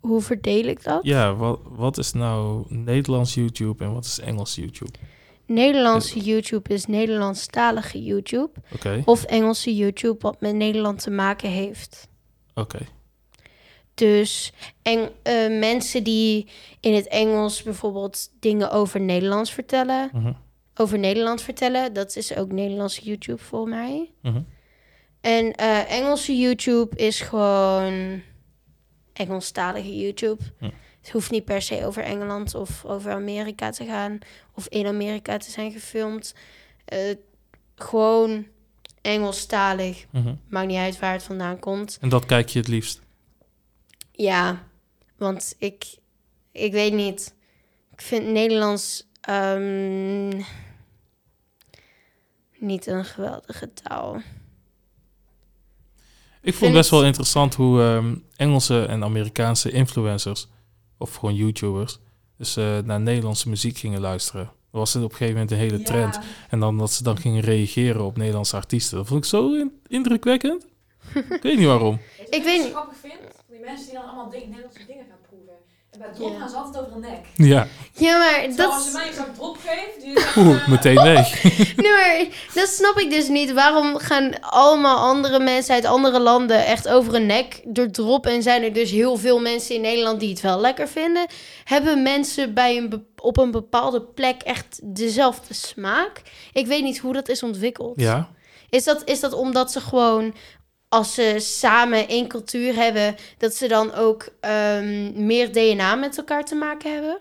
[0.00, 1.04] Hoe verdeel ik dat?
[1.04, 4.98] Ja, wat, wat is nou Nederlands YouTube en wat is Engels YouTube?
[5.46, 8.50] Nederlandse YouTube is Nederlandstalige YouTube.
[9.04, 12.08] Of Engelse YouTube wat met Nederland te maken heeft.
[12.54, 12.78] oké.
[14.00, 16.46] Dus en, eh, mensen die
[16.80, 20.32] in het Engels bijvoorbeeld dingen over Nederlands vertellen, Mhm,
[20.74, 24.10] over Nederland vertellen, dat is ook Nederlandse YouTube voor mij.
[24.22, 24.40] mhm.
[25.20, 28.22] En eh, Engelse YouTube is gewoon
[29.12, 30.42] Engelstalige YouTube.
[31.00, 34.18] Het hoeft niet per se over Engeland of over Amerika te gaan
[34.54, 36.34] of in Amerika te zijn gefilmd.
[36.84, 36.98] Eh,
[37.74, 38.46] gewoon
[39.02, 40.06] Engelstalig.
[40.10, 40.34] mhm.
[40.48, 41.98] Maakt niet uit waar het vandaan komt.
[42.00, 43.00] En dat kijk je het liefst?
[44.20, 44.66] Ja,
[45.16, 45.84] want ik,
[46.52, 47.34] ik weet niet.
[47.92, 50.40] Ik vind Nederlands ehm,
[52.58, 54.20] niet een geweldige taal.
[56.42, 60.48] Ik vond best wel interessant hoe ehm, Engelse en Amerikaanse influencers,
[60.98, 61.98] of gewoon YouTubers,
[62.36, 64.42] dus eh, naar Nederlandse muziek gingen luisteren.
[64.72, 66.14] Er was op een gegeven moment een hele trend.
[66.14, 66.22] Ja.
[66.48, 68.96] En dan dat ze dan gingen reageren op Nederlandse artiesten.
[68.96, 70.66] Dat vond ik zo in- indrukwekkend.
[71.30, 72.00] ik weet niet waarom.
[72.30, 73.14] Ik weet niet- zo grappig vind?
[73.60, 75.54] Die mensen die dan allemaal ding- Nederlandse dingen gaan proeven.
[75.90, 76.38] En bij drop Ja.
[76.38, 77.24] gaan ze altijd over een nek.
[77.36, 80.68] Ja, Ja, maar Terwijl als je dat, mij zo'n drop geeft, die zegt, oeh, eh,
[80.68, 81.42] meteen weg.
[81.76, 83.52] nee, maar dat snap ik dus niet.
[83.52, 88.26] Waarom gaan allemaal andere mensen uit andere landen echt over een nek door drop?
[88.26, 91.26] En zijn er dus heel veel mensen in Nederland die het wel lekker vinden?
[91.64, 96.22] Hebben mensen bij een be- op een bepaalde plek echt dezelfde smaak?
[96.52, 98.00] Ik weet niet hoe dat is ontwikkeld.
[98.00, 98.28] Ja,
[98.70, 100.34] Is dat, is dat omdat ze gewoon,
[100.90, 106.44] als ze samen één cultuur hebben, dat ze dan ook ehm, meer DNA met elkaar
[106.44, 107.18] te maken hebben?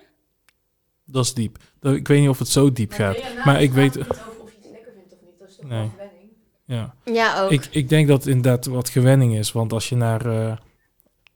[1.05, 1.57] dat is diep.
[1.81, 3.15] Ik weet niet of het zo diep maar gaat.
[3.17, 3.95] DNA Maar ik weet...
[3.95, 5.39] niet over of je iets lekker vindt of niet.
[5.39, 5.79] Dat is toch Nee.
[5.79, 6.29] wel gewenning.
[6.65, 6.95] Ja.
[7.05, 7.51] Ja, ook.
[7.51, 9.51] Ik, ik denk dat het inderdaad wat gewenning is.
[9.51, 10.57] Want als je naar, eh,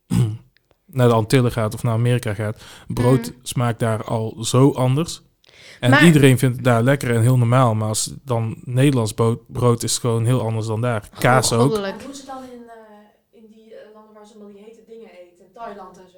[0.86, 2.62] naar de Antillen gaat of naar Amerika gaat...
[2.88, 3.40] brood Mm.
[3.44, 5.22] smaakt daar al zo anders.
[5.84, 7.76] En Maar- iedereen vindt het daar lekker en heel normaal.
[7.76, 11.10] Maar als dan Nederlands brood, brood is gewoon heel anders dan daar.
[11.20, 11.78] Kaas ook.
[11.78, 14.84] Wat doen ze dan in, eh, in die eh, landen waar ze allemaal die hete
[14.88, 15.46] dingen eten?
[15.54, 16.18] Thailand en zo.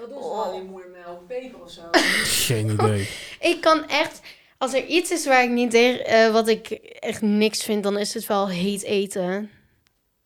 [0.00, 0.44] Wat doen ze Oh.
[0.44, 1.26] dan in moermelk?
[1.26, 1.80] Peper of zo?
[2.46, 3.08] Geen idee.
[3.52, 4.20] Ik kan echt,
[4.58, 6.68] als er iets is waar ik niet tegen, eh, wat ik
[7.00, 9.50] echt niks vind, dan is het wel heet eten.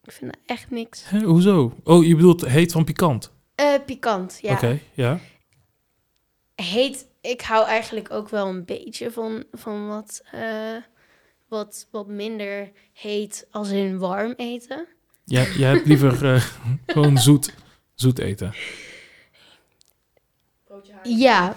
[0.04, 1.02] Ik vind dat echt niks.
[1.08, 1.72] Hè, hoezo?
[1.84, 3.32] Oh, je bedoelt heet van pikant?
[3.54, 4.52] Eh, pikant, ja.
[4.52, 5.18] Oké, ja.
[6.54, 10.76] Heet, ik hou eigenlijk ook wel een beetje van, van wat, eh,
[11.48, 14.86] wat, wat minder heet als in warm eten.
[15.24, 16.42] Jij, jij hebt liever eh,
[16.86, 17.54] gewoon zoet,
[17.94, 18.54] zoet eten.
[21.02, 21.56] Ja,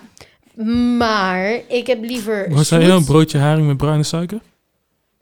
[0.97, 2.91] maar ik heb liever Wat zei je?
[2.91, 4.38] Een broodje haring met bruine suiker?
[4.38, 4.43] Ik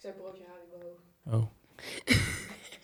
[0.02, 1.44] zei broodje haring.
[1.44, 1.44] Oh,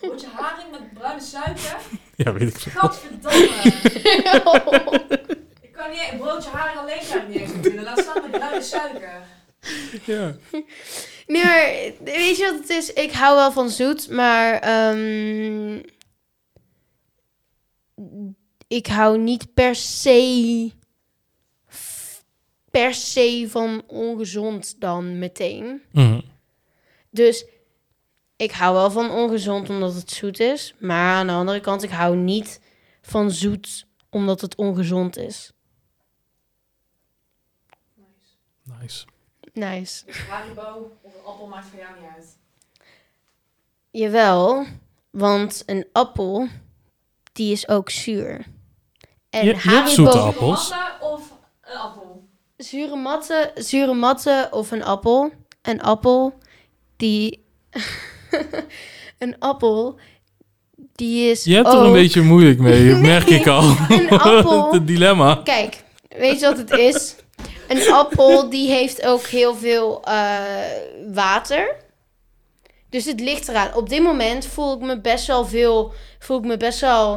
[0.00, 1.76] Broodje haring met bruine suiker?
[2.16, 2.72] ja, weet ik veel.
[2.80, 3.48] Gadverdamme!
[5.90, 7.82] niet een broodje haring alleen kan ik niet eens vinden.
[7.82, 9.22] Laat staan met bruine suiker.
[10.04, 10.36] Ja.
[11.26, 12.92] Nee, maar weet je wat het is?
[12.92, 15.82] Ik hou wel van zoet, maar ehm,
[18.68, 20.70] ik hou niet per se
[22.70, 25.82] per se van ongezond dan meteen.
[25.92, 26.20] Mhm.
[27.10, 27.46] Dus
[28.36, 31.90] ik hou wel van ongezond omdat het zoet is, maar aan de andere kant ik
[31.90, 32.60] hou niet
[33.02, 35.52] van zoet omdat het ongezond is.
[38.80, 39.04] Nice.
[39.52, 40.04] Nice.
[40.06, 42.26] Dus Haribo of een appel maakt voor jou niet uit.
[43.90, 44.66] Jawel,
[45.10, 46.48] want een appel,
[47.32, 48.46] die is ook zuur.
[49.30, 50.72] En Je- je hebt zoete appels.
[51.00, 52.28] Of een appel?
[52.56, 55.32] Zure matten, zure matten of een appel.
[55.62, 56.38] Een appel
[56.96, 57.44] die...
[59.18, 59.98] een appel
[60.94, 61.74] die is Je hebt ook...
[61.74, 63.62] er een beetje moeilijk mee, merk ik al.
[63.88, 64.70] een appel.
[64.72, 65.34] Het dilemma.
[65.44, 67.14] Kijk, weet je wat het is?
[67.70, 70.38] Een appel die heeft ook heel veel eh,
[71.12, 71.76] water.
[72.88, 73.74] Dus het ligt eraan.
[73.74, 75.92] Op dit moment voel ik me best wel veel...
[76.18, 77.14] Voel ik me best wel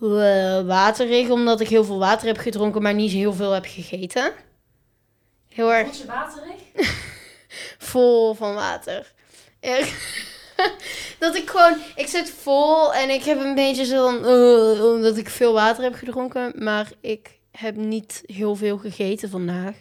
[0.00, 1.28] eh, waterig.
[1.28, 4.32] Omdat ik heel veel water heb gedronken, maar niet heel veel heb gegeten.
[5.48, 6.60] Heel erg je waterig?
[7.92, 9.12] vol van water.
[11.18, 15.16] Dat ik gewoon, ik zit vol en ik heb een beetje zo van, eh, omdat
[15.16, 19.74] ik veel water heb gedronken, maar ik heb niet heel veel gegeten vandaag.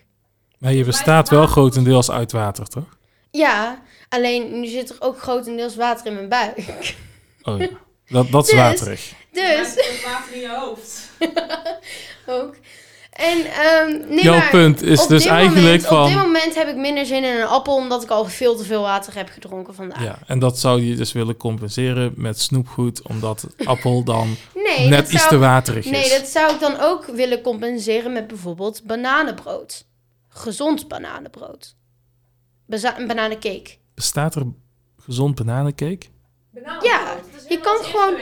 [0.57, 2.97] Maar je bestaat wel grotendeels uit water, toch?
[3.31, 6.95] Ja, alleen nu zit er ook grotendeels water in mijn buik.
[7.43, 7.69] Oh ja.
[8.07, 9.13] Dat, dat is Dus- waterig.
[9.31, 11.09] Dus, Het water in je hoofd.
[12.41, 12.55] ook.
[13.13, 16.01] En, ehm nee, Jouw maar punt is op dus dit eigenlijk moment, van...
[16.01, 18.63] Op dit moment heb ik minder zin in een appel, omdat ik al veel te
[18.63, 20.03] veel water heb gedronken vandaag.
[20.03, 24.35] Ja, en dat zou je dus willen compenseren met snoepgoed, omdat appel dan
[24.67, 26.17] Nee, net dat iets zou te waterig Nee, is.
[26.19, 29.85] dat zou ik dan ook willen compenseren met bijvoorbeeld bananenbrood.
[30.29, 31.75] Gezond bananenbrood.
[32.67, 33.77] Een bananencake.
[33.95, 34.43] Bestaat er
[34.99, 36.05] gezond bananencake?
[36.51, 36.91] Bananenbrood.
[36.91, 38.15] Ja, Dat is je kan het gewoon-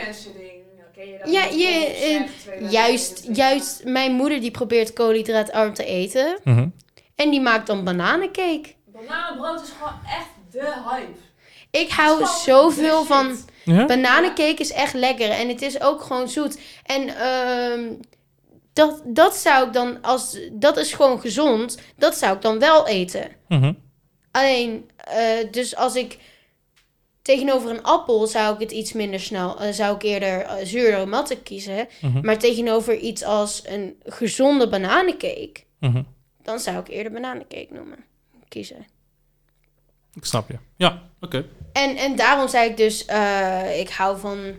[1.01, 2.27] ken je dat Ja, je,
[2.59, 6.39] eh, Juist, juist, mijn moeder die probeert koolhydraatarm te eten.
[6.43, 6.67] Mhm.
[7.15, 8.73] En die maakt dan bananencake.
[8.85, 11.19] Bananenbrood is gewoon echt de hype.
[11.71, 13.37] Ik hou zoveel van...
[13.63, 13.85] Ja?
[13.85, 15.29] Bananencake is echt lekker.
[15.29, 16.59] En het is ook gewoon zoet.
[16.85, 17.93] En ehm,
[18.73, 20.39] dat, dat zou ik dan, als...
[20.51, 21.77] Dat is gewoon gezond.
[21.97, 23.31] Dat zou ik dan wel eten.
[23.47, 23.73] Mhm.
[24.31, 26.17] Alleen, eh, dus als ik
[27.21, 31.05] tegenover een appel zou ik het iets minder snel, eh, zou ik eerder eh, zure
[31.05, 31.87] matten kiezen.
[32.01, 32.25] Mhm.
[32.25, 36.03] Maar tegenover iets als een gezonde bananencake, Mhm.
[36.43, 38.05] dan zou ik eerder bananencake noemen,
[38.47, 38.85] kiezen.
[40.13, 40.57] Ik snap je.
[40.75, 41.45] Ja, oké.
[41.73, 44.55] En, en daarom zei ik dus, eh, ik hou van,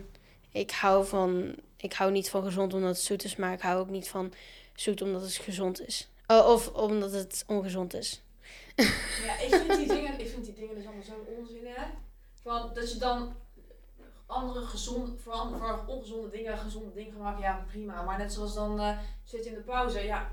[0.51, 3.79] ik hou van, ik hou niet van gezond omdat het zoet is, maar ik hou
[3.79, 4.33] ook niet van
[4.75, 6.09] zoet omdat het gezond is.
[6.27, 8.21] Oh, of omdat het ongezond is.
[8.75, 8.83] Ja,
[9.39, 11.83] ik vind die dingen, ik vind die dingen dus allemaal zo'n onzin, hè.
[12.43, 13.33] Van, dat je dan
[14.25, 18.01] andere gezonde, voor, an- voor ongezonde dingen, gezonde dingen maken, ja prima.
[18.01, 20.27] Maar net zoals dan eh, zit je in de pauze, ja.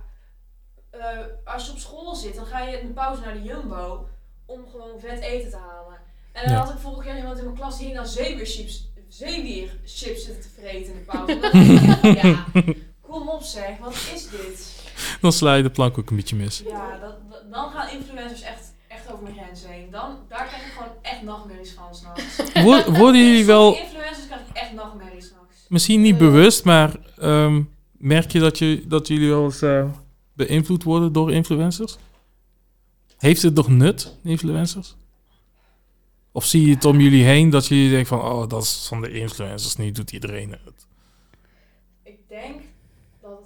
[0.90, 4.08] eh, als je op school zit, dan ga je in de pauze naar de Jumbo
[4.46, 5.98] om gewoon vet eten te halen.
[6.32, 6.58] En dan Ja.
[6.58, 10.92] had ik vorige keer iemand in mijn klas die dan zeewierchips, zeewierchips zitten te vreten
[10.92, 11.32] in de pauze.
[12.08, 12.44] Ik, ja,
[13.00, 14.84] kom op zeg, wat is dit?
[15.20, 16.58] Dan sla je de plank ook een beetje mis.
[16.66, 18.69] Ja, dat, dat- dan gaan influencers echt,
[19.10, 19.90] echt over mijn grens heen.
[19.90, 22.36] Dan, daar krijg ik gewoon echt nachtmerries van s'nachts.
[22.64, 25.66] Wo- Worden jullie wel, Influencers krijg ik echt nachtmerries s'nachts.
[25.68, 29.84] misschien niet bewust, maar ehm, merk je dat, je dat jullie wel eens eh,
[30.32, 31.96] beïnvloed worden door influencers?
[33.18, 34.94] Heeft het nog nut, influencers?
[36.32, 39.00] Of zie je het om jullie heen dat jullie denken van, oh, dat is van
[39.00, 40.86] de influencers, nu doet iedereen het.
[42.02, 42.60] Ik denk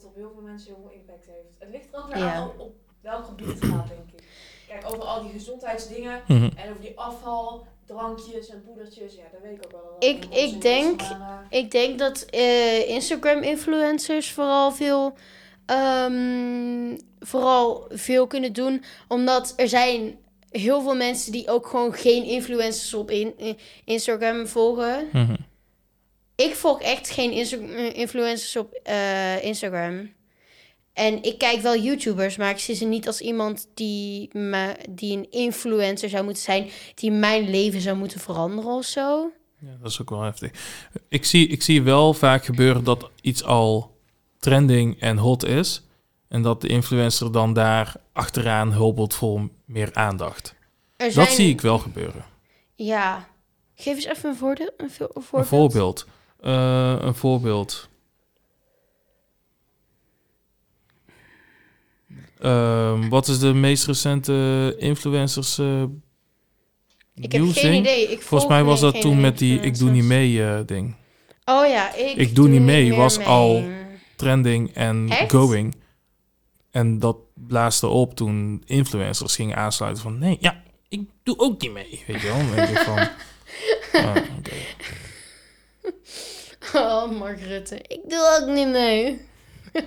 [0.04, 1.54] dat op heel veel mensen heel veel impact heeft.
[1.58, 2.32] Het ligt er ook weer Ja.
[2.34, 4.22] aan op, op welk gebied het gaat, denk ik.
[4.68, 6.50] Kijk, over al die gezondheidsdingen Mhm.
[6.56, 9.14] en over die afval, drankjes en poedertjes.
[9.14, 9.96] Ja, dat weet ik ook wel.
[10.10, 15.14] Ik- ik is, denk- maar, eh, Ik denk dat eh, Instagram-influencers vooral veel,
[15.66, 18.84] ehm, vooral veel kunnen doen.
[19.08, 20.18] Omdat er zijn
[20.50, 25.08] heel veel mensen die ook gewoon geen influencers op in, in- Instagram volgen.
[25.12, 25.34] Mhm.
[26.36, 30.12] Ik volg echt geen Insta- eh, influencers op eh, Instagram.
[30.92, 35.16] En ik kijk wel YouTubers, maar ik zie ze niet als iemand die, me, die
[35.16, 39.30] een influencer zou moeten zijn, die mijn leven zou moeten veranderen of zo.
[39.58, 40.50] Ja, dat is ook wel heftig.
[41.08, 43.96] Ik zie, ik zie wel vaak gebeuren dat iets al
[44.38, 45.82] trending en hot is.
[46.28, 50.54] En dat de influencer dan daar achteraan hulpelt voor meer aandacht.
[50.96, 52.24] Zijn, Dat zie ik wel gebeuren.
[52.74, 53.28] Ja.
[53.74, 55.32] Geef eens even een, voorde- een voorbeeld.
[55.32, 56.06] Een voorbeeld.
[56.44, 57.88] Eh, een voorbeeld.
[62.40, 65.82] Ehm, wat is de meest recente influencers eh
[67.14, 68.02] Ik heb geen idee.
[68.02, 70.96] Ik Volgens volg mij was dat toen met die ik doe niet mee eh, ding.
[71.44, 73.26] Oh ja, ik, Ik doe niet mee, was mee.
[73.26, 73.64] al-
[74.16, 75.30] Trending en Echt?
[75.30, 75.74] going.
[76.70, 80.18] En dat blaasde op toen influencers gingen aansluiten van...
[80.18, 82.02] Nee, ja, ik doe ook niet mee.
[82.06, 82.74] Weet je wel?
[82.84, 82.98] Van...
[84.06, 84.52] ah, oké.
[86.74, 87.76] Oh, Mark Rutte.
[87.86, 89.20] Ik doe ook niet mee.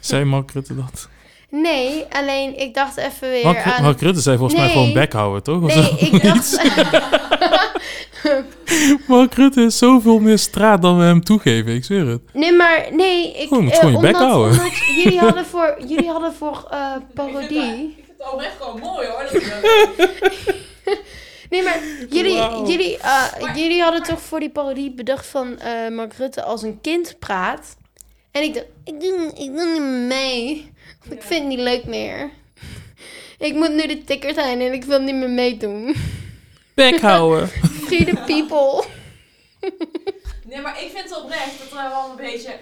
[0.00, 1.08] Zei Mark Rutte dat?
[1.50, 3.82] Nee, alleen ik dacht even weer Mark, aan...
[3.82, 5.62] Mark Rutte zei volgens mij gewoon bek houden, toch?
[5.62, 5.96] Of nee, zo?
[6.16, 6.62] ik dacht...
[9.08, 12.20] Mark Rutte is zoveel meer straat dan we hem toegeven, ik zweer het.
[12.32, 13.52] nee, maar nee, ik...
[13.52, 14.58] Oh, je moet eh, gewoon je bek omdat, houden.
[14.58, 17.60] omdat jullie hadden voor, jullie hadden voor eh, Ik vind, parodie...
[17.60, 19.28] het, ik vind het oprecht gewoon mooi hoor.
[19.32, 19.42] Dat
[21.50, 21.78] Nee, maar
[22.08, 23.02] jullie, jullie, eh,
[23.40, 27.18] Maar- jullie hadden toch voor die parodie bedacht van eh, Mark Rutte als een kind
[27.18, 27.76] praat.
[28.30, 30.72] En ik dacht, ik doe, ik doe niet meer mee.
[31.00, 32.30] Want ik vind het niet leuk meer.
[33.38, 35.94] Ik moet nu de tikker zijn en ik wil niet meer meedoen.
[36.74, 37.48] Bek houden.
[37.86, 38.84] Free the people.
[40.44, 42.56] nee, maar ik vind het oprecht dat er wel een beetje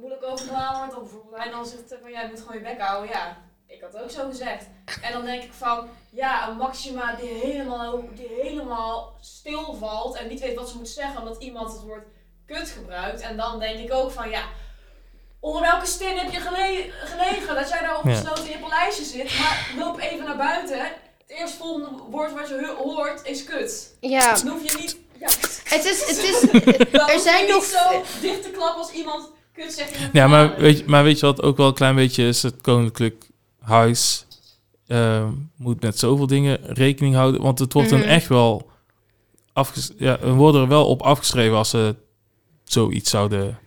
[0.00, 0.94] moeilijk over gedaan wordt.
[0.94, 3.10] Of bijvoorbeeld hij dan zegt van ja, je moet gewoon je bek houden.
[3.10, 3.38] Ja,
[3.82, 4.64] had ook zo gezegd.
[5.02, 10.40] En dan denk ik van ja, een Maxima die helemaal, die helemaal stilvalt en niet
[10.40, 12.04] weet wat ze moet zeggen omdat iemand het woord
[12.46, 13.20] kut gebruikt.
[13.20, 14.42] En dan denk ik ook van ja,
[15.40, 17.96] onder welke stin heb je gele- gelegen dat jij daar Ja.
[17.96, 19.38] opgesloten in je paleisje zit.
[19.38, 20.78] Maar loop even naar buiten.
[20.78, 20.90] Het
[21.38, 23.94] eerstvolgende woord wat je hoort is kut.
[24.00, 24.96] Ja, Dan hoef je niet...
[25.18, 25.28] Ja,
[25.64, 26.42] het is, het is,
[26.92, 27.60] er zijn nog...
[27.60, 30.84] niet zo dicht te klappen als iemand kut zegt in een Ja, maar weet, je,
[30.86, 32.42] maar weet je wat ook wel een klein beetje is?
[32.42, 33.24] Het Koninklijk
[33.62, 34.26] Huis
[34.86, 37.42] eh, moet met zoveel dingen rekening houden.
[37.42, 38.00] Want het wordt Mhm.
[38.00, 38.70] dan echt wel...
[39.52, 41.96] Afges ja, we worden er wel op afgeschreven als ze
[42.64, 43.58] zoiets zouden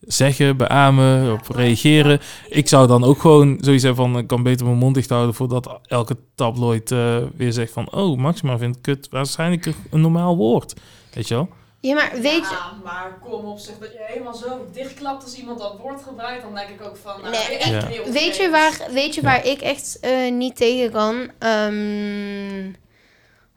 [0.00, 2.20] zeggen, beamen, op reageren.
[2.48, 4.18] Ik zou dan ook gewoon zoiets hebben van...
[4.18, 7.92] Ik kan beter mijn mond dicht houden voordat elke tabloid eh, weer zegt van...
[7.92, 10.74] Oh, Maxima vindt kut waarschijnlijk een, een normaal woord.
[11.12, 11.48] Weet je wel?
[11.84, 12.54] Ja, maar weet je...
[12.54, 16.42] Ja, maar kom op zeg, dat je helemaal zo dichtklapt als iemand dat woord gebruikt,
[16.42, 17.86] dan denk ik ook van, nou, Nee, ben je echt Ja.
[17.86, 21.30] heel Weet je waar, weet je waar ik echt eh, niet tegen kan?
[21.38, 22.72] Ehm,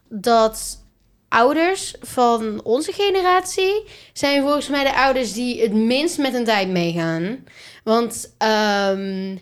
[0.08, 0.84] dat
[1.28, 6.68] ouders van onze generatie zijn volgens mij de ouders die het minst met een tijd
[6.68, 7.44] meegaan.
[7.84, 9.36] Want ehm,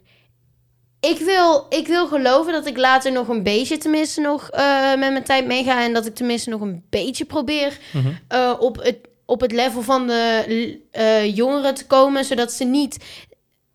[1.09, 4.99] ik, wil, ik wil geloven dat ik later nog een beetje tenminste nog eh, met
[5.13, 5.83] mijn tijd meega.
[5.83, 8.09] En dat ik tenminste nog een beetje probeer Mhm.
[8.29, 13.05] eh, op, het, op het level van de eh, jongeren te komen, zodat ze niet,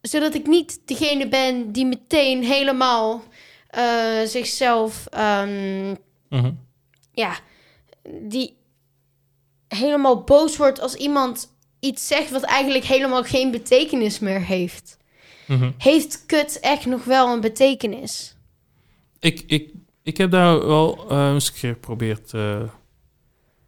[0.01, 3.23] zodat ik niet degene ben die meteen helemaal
[4.25, 5.89] zichzelf, ehm,
[6.29, 6.51] Mhm.
[7.13, 7.35] ja,
[8.21, 8.57] die
[9.67, 14.97] helemaal boos wordt als iemand iets zegt wat eigenlijk helemaal geen betekenis meer heeft.
[15.51, 15.71] Mhm.
[15.77, 18.35] Heeft kut echt nog wel een betekenis?
[19.19, 19.73] Ik, ik,
[20.03, 22.63] ik heb daar wel eh, eens een keer geprobeerd eh,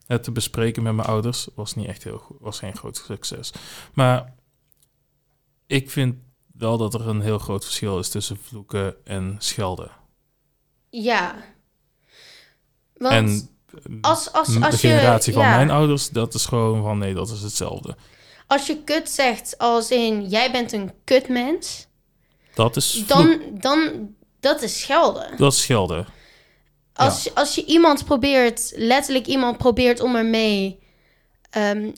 [0.08, 1.48] het te bespreken met mijn ouders.
[1.56, 3.54] Was niet echt heel goed, was geen groot succes.
[3.94, 4.34] Maar
[5.68, 6.16] ik vind
[6.54, 9.92] wel dat er een heel groot verschil is tussen vloeken en schelden.
[10.90, 11.36] Ja.
[12.94, 13.50] Want en
[14.02, 14.94] als, als, als de je...
[14.94, 15.56] generatie van ja.
[15.56, 17.96] mijn ouders, dat is gewoon van nee, dat is hetzelfde.
[18.48, 21.88] Als je kut zegt als in jij bent een kutmens,
[22.56, 25.38] Dat is dan, dan dat is schelden.
[25.38, 26.06] dat is schelden.
[26.94, 30.80] Als, als je iemand probeert, letterlijk iemand probeert om ermee.
[31.50, 31.92] ehm,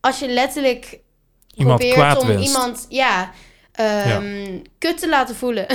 [0.00, 0.98] als je letterlijk
[1.54, 2.48] Iemand probeert kwaad om wenst.
[2.48, 3.32] iemand ja,
[3.72, 5.66] ehm, kut te laten voelen.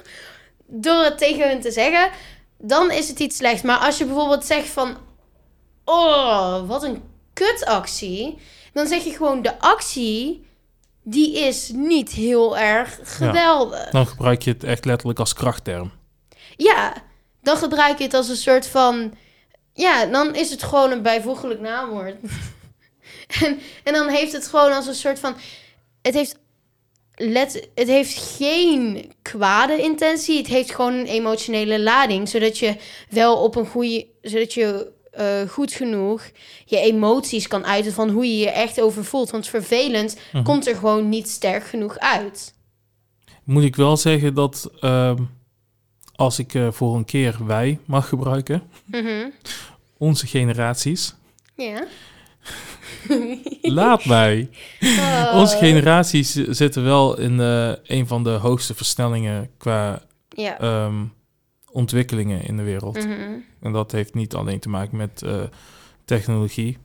[0.84, 2.10] door het tegen hun te zeggen,
[2.58, 3.62] dan is het iets slechts.
[3.62, 4.96] Maar als je bijvoorbeeld zegt van...
[5.84, 7.02] Oh, wat een
[7.42, 8.38] kutactie.
[8.72, 10.50] Dan zeg je gewoon de actie...
[11.04, 13.90] Die is niet heel erg geweldig.
[13.90, 15.92] Dan gebruik je het echt letterlijk als krachtterm.
[16.56, 16.94] Ja,
[17.40, 19.14] dan gebruik je het als een soort van...
[19.74, 22.14] Ja, dan is het gewoon een bijvoeglijk naamwoord.
[23.42, 25.36] en, en dan heeft het gewoon als een soort van...
[26.02, 26.38] Het heeft,
[27.14, 30.38] let, het heeft geen kwade intentie.
[30.38, 32.28] Het heeft gewoon een emotionele lading.
[32.28, 32.76] Zodat je
[33.08, 34.06] wel op een goede...
[34.20, 36.22] Zodat je eh, goed genoeg
[36.64, 39.30] je emoties kan uiten van hoe je je echt over voelt.
[39.30, 40.42] Want vervelend Mhm.
[40.44, 42.54] komt er gewoon niet sterk genoeg uit.
[43.44, 45.22] Moet ik wel zeggen dat ehm,
[46.14, 49.28] als ik eh, voor een keer wij mag gebruiken, Mhm.
[49.96, 51.14] onze generaties,
[51.56, 51.84] Ja.
[53.62, 54.48] laat mij.
[54.80, 55.32] Oh.
[55.34, 60.58] Onze generaties zitten wel in eh, een van de hoogste versnellingen qua Ja.
[60.58, 60.94] ehm,
[61.72, 62.96] ontwikkelingen in de wereld.
[63.06, 63.30] Mhm.
[63.60, 65.40] En dat heeft niet alleen te maken met eh,
[66.04, 66.78] technologie.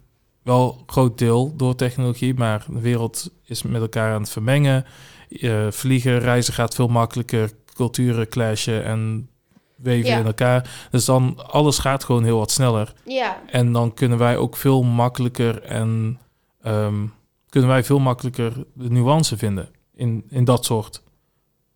[0.43, 4.85] Wel groot deel door technologie, maar de wereld is met elkaar aan het vermengen.
[5.29, 9.29] Eh, vliegen, reizen gaat veel makkelijker, culturen clashen en
[9.75, 10.17] weven Ja.
[10.19, 10.87] in elkaar.
[10.91, 12.93] Dus dan alles gaat gewoon heel wat sneller.
[13.05, 13.41] Ja.
[13.51, 16.19] En dan kunnen wij ook veel makkelijker en
[16.61, 17.05] ehm,
[17.49, 21.03] kunnen wij veel makkelijker de nuance vinden in, in dat soort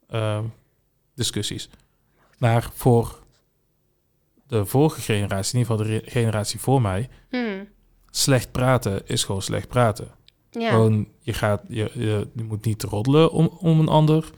[0.09, 0.43] ehm,
[1.16, 1.70] discussies.
[2.42, 3.20] Maar voor
[4.48, 7.64] de vorige generatie, in ieder geval de generatie voor mij, Hm.
[8.10, 10.12] slecht praten is gewoon slecht praten.
[10.52, 10.70] Ja.
[10.70, 14.30] Gewoon, je, gaat, je, je, je moet niet roddelen om, om een ander.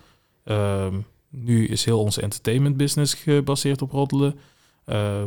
[0.43, 0.99] Ehm,
[1.29, 4.39] nu is heel onze entertainment business gebaseerd op roddelen.
[4.85, 5.23] Eh,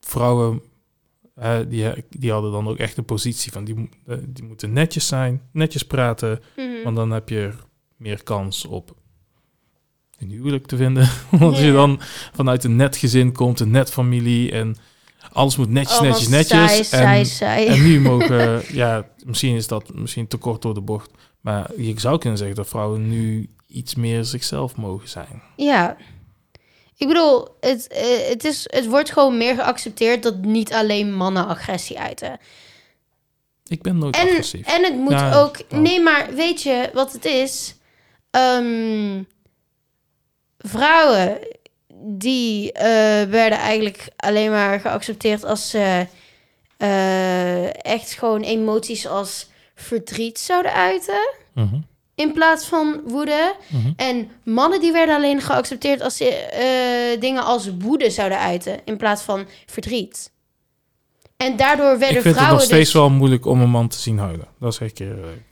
[0.00, 0.62] vrouwen,
[1.68, 5.42] die, die hadden dan ook echt een positie van die, eh, die moeten netjes zijn,
[5.52, 6.82] netjes praten, Mhm.
[6.84, 7.52] want dan heb je
[7.96, 8.96] meer kans op
[10.22, 11.08] een huwelijk te vinden.
[11.30, 12.00] Want als je dan
[12.32, 14.76] vanuit een net gezin komt, een net familie en
[15.32, 16.48] alles moet netjes, netjes, netjes.
[16.48, 17.66] Saai, saai, en, saai.
[17.66, 21.10] en nu mogen, ja, misschien is dat misschien te kort door de bocht,
[21.40, 25.42] maar je zou kunnen zeggen dat vrouwen nu iets meer zichzelf mogen zijn.
[25.56, 25.96] Ja.
[26.96, 31.46] Ik bedoel, het, eh, het, is, het wordt gewoon meer geaccepteerd dat niet alleen mannen
[31.46, 32.38] agressie uiten.
[33.66, 34.66] Ik ben nooit En, agressief.
[34.66, 35.56] en het moet Ja, ook.
[35.70, 37.74] Nee, maar weet je wat het is?
[38.30, 39.22] Ehm,
[40.62, 41.38] vrouwen
[42.04, 42.84] die eh,
[43.30, 46.06] werden eigenlijk alleen maar geaccepteerd als ze
[46.76, 51.34] eh, echt gewoon emoties als verdriet zouden uiten.
[51.54, 51.80] Mhm,
[52.14, 53.54] In plaats van woede.
[53.68, 53.92] mhm.
[53.96, 58.80] En mannen die werden alleen geaccepteerd als ze eh, dingen als woede zouden uiten.
[58.84, 60.30] In plaats van verdriet.
[61.36, 63.00] En daardoor werden Ik vind het vrouwen nog steeds dus...
[63.00, 64.46] wel moeilijk om een man te zien huilen.
[64.60, 65.42] Dat ik je eerlijk.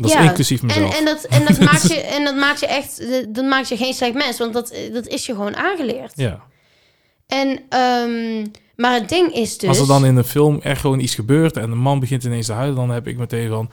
[0.00, 0.98] Dat Ja, is inclusief En, mezelf.
[0.98, 3.02] en, dat, en, dat maakt je, en dat maakt je echt...
[3.34, 4.38] Dat maakt je geen slecht mens.
[4.38, 6.12] Want dat, dat is je gewoon aangeleerd.
[6.14, 6.40] ja.
[7.26, 8.46] En, ehm,
[8.76, 9.68] maar het ding is dus...
[9.68, 12.46] Als er dan in een film echt gewoon iets gebeurt en een man begint ineens
[12.46, 13.70] te huilen, dan heb ik meteen van.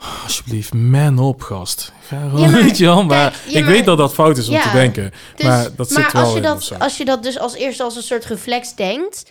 [0.00, 1.92] "Oh, Alsjeblieft, man op, gast.
[2.06, 3.04] Ga gewoon, Ja, maar- weet je wel.
[3.04, 5.12] Maar kijk, ja, ik maar- weet dat dat fout is om Ja, te denken.
[5.36, 7.82] Dus, maar dat zit wel als je in dat, als je dat dus als eerste
[7.82, 9.30] als een soort reflex denkt,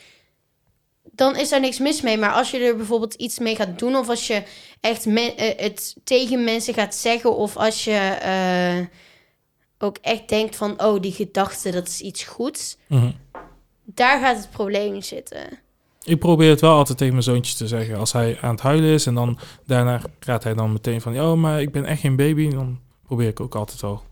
[1.22, 2.18] dan is daar niks mis mee.
[2.18, 4.44] Maar als je er bijvoorbeeld iets mee gaat doen, of als je
[4.80, 7.92] echt me- eh, het tegen mensen gaat zeggen, of als je
[8.22, 8.86] eh,
[9.78, 13.12] ook echt denkt van, oh, die gedachte, dat is iets goeds, Mhm.
[13.86, 15.60] daar gaat het probleem zitten.
[16.04, 17.98] Ik probeer het wel altijd tegen mijn zoontje te zeggen.
[17.98, 21.20] Als hij aan het huilen is en dan daarna gaat hij dan meteen van...
[21.20, 22.50] Oh, maar ik ben echt geen baby.
[22.50, 24.04] Dan probeer ik ook altijd wel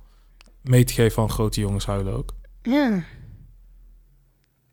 [0.61, 2.33] mee te geven van grote jongens huilen ook.
[2.61, 3.03] Ja.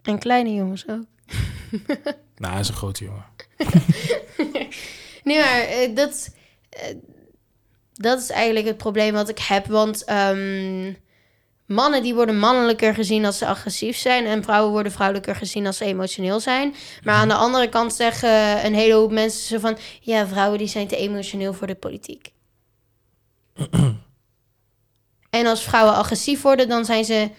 [0.03, 1.05] En kleine jongens ook.
[2.39, 3.25] Nou, hij is een grote jongen.
[5.27, 6.35] Nee, maar eh, dat,
[6.69, 6.95] eh,
[7.93, 9.67] dat is eigenlijk het probleem wat ik heb.
[9.67, 10.93] Want ehm,
[11.67, 14.27] mannen die worden mannelijker gezien als ze agressief zijn.
[14.27, 16.75] En vrouwen worden vrouwelijker gezien als ze emotioneel zijn.
[17.03, 19.79] Maar aan de andere kant zeggen een hele hoop mensen zo van...
[20.01, 22.33] Ja, vrouwen die zijn te emotioneel voor de politiek.
[25.31, 27.31] en als vrouwen agressief worden, dan zijn ze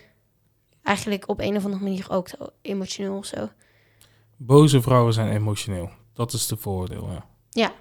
[0.84, 2.30] eigenlijk op een of andere manier ook
[2.62, 3.50] emotioneel of zo.
[4.38, 5.90] Boze vrouwen zijn emotioneel.
[6.14, 7.10] Dat is de voordeel,
[7.52, 7.72] ja.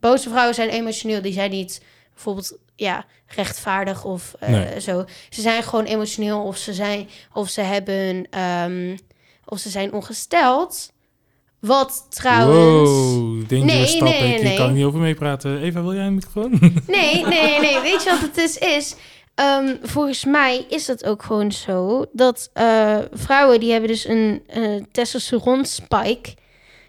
[0.00, 1.22] Boze vrouwen zijn emotioneel.
[1.22, 1.82] Die zijn niet
[2.14, 4.80] bijvoorbeeld ja, rechtvaardig of eh, Nee.
[4.80, 5.04] zo.
[5.30, 8.26] Ze zijn gewoon emotioneel of ze, zijn, of ze hebben...
[8.30, 8.96] ehm,
[9.44, 10.92] of ze zijn ongesteld.
[11.60, 12.90] Wat trouwens...
[12.90, 14.08] Wow, dangerous Nee, stap.
[14.08, 14.56] nee, ik nee.
[14.56, 15.60] kan er niet over meepraten.
[15.62, 16.50] Eva, wil jij een microfoon?
[16.86, 17.80] Nee, nee, nee.
[17.80, 18.94] Weet je wat het dus is?
[19.34, 22.04] Ehm, volgens mij is dat ook gewoon zo.
[22.12, 26.34] Dat eh, vrouwen die hebben dus een eh testosteron spike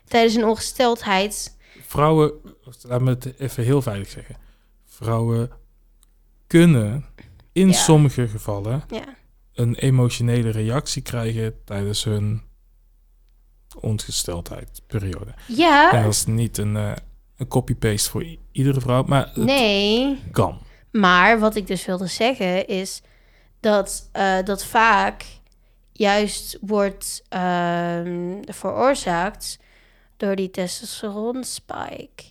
[0.07, 1.57] tijdens een ongesteldheid.
[1.85, 2.31] Vrouwen,
[2.81, 4.35] laat me het even heel veilig zeggen.
[4.85, 5.49] Vrouwen
[6.47, 7.05] kunnen
[7.51, 7.73] in Ja.
[7.73, 9.03] sommige gevallen Ja.
[9.53, 12.41] een emotionele reactie krijgen tijdens hun
[13.79, 15.33] ongesteldheidsperiode.
[15.47, 16.91] Ja, En dat is niet een, eh,
[17.37, 20.19] een copy-paste voor iedere vrouw, maar het nee.
[20.31, 20.59] kan.
[20.99, 23.01] Maar wat ik dus wilde zeggen is
[23.59, 25.25] dat eh, dat vaak
[25.91, 29.59] juist wordt ehm, veroorzaakt
[30.17, 32.23] door die testosteronspike.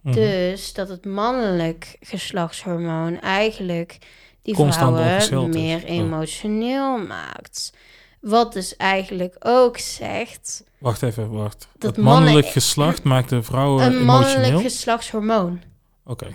[0.00, 0.14] Mhm.
[0.14, 3.98] Dus dat het mannelijk geslachtshormoon eigenlijk
[4.42, 5.60] die Constant vrouwen is.
[5.60, 7.72] meer emotioneel maakt.
[8.20, 11.68] Wat dus eigenlijk ook zegt Wacht even, wacht.
[11.78, 14.60] Dat het mannelijk mannen- geslacht maakt de vrouwen een mannelijk emotioneel?
[14.60, 15.62] geslachtshormoon.
[16.04, 16.26] Oké.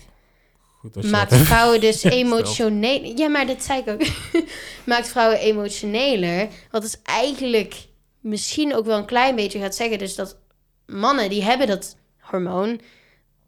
[0.79, 3.13] Goed maakt vrouwen dus emotioneel.
[3.15, 4.01] Ja, maar dat zei ik ook.
[4.85, 6.47] maakt vrouwen emotioneler.
[6.71, 7.87] Wat dus eigenlijk
[8.19, 9.97] misschien ook wel een klein beetje gaat zeggen.
[9.97, 10.37] Dus dat
[10.85, 12.81] mannen die hebben dat hormoon.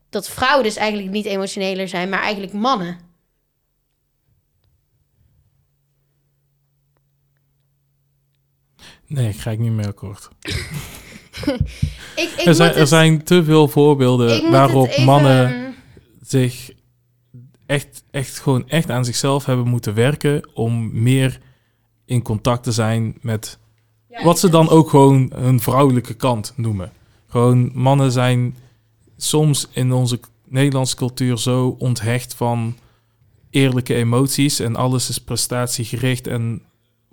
[0.10, 3.00] Dat vrouwen dus eigenlijk niet emotioneler zijn, maar eigenlijk mannen.
[9.08, 10.30] Nee, ik ga ik niet meer akkoord.
[12.16, 15.76] Ik, ik Er zijn, er zijn te veel voorbeelden waarop even- mannen
[16.22, 16.72] zich
[17.72, 21.40] echt, echt gewoon echt aan zichzelf hebben moeten werken om meer
[22.06, 23.60] in contact te zijn met
[24.08, 26.92] Ja, wat ze dan ook gewoon hun vrouwelijke kant noemen.
[27.28, 28.58] Gewoon mannen zijn
[29.18, 32.76] soms in onze Nederlandse cultuur zo onthecht van
[33.50, 36.62] eerlijke emoties en alles is prestatiegericht en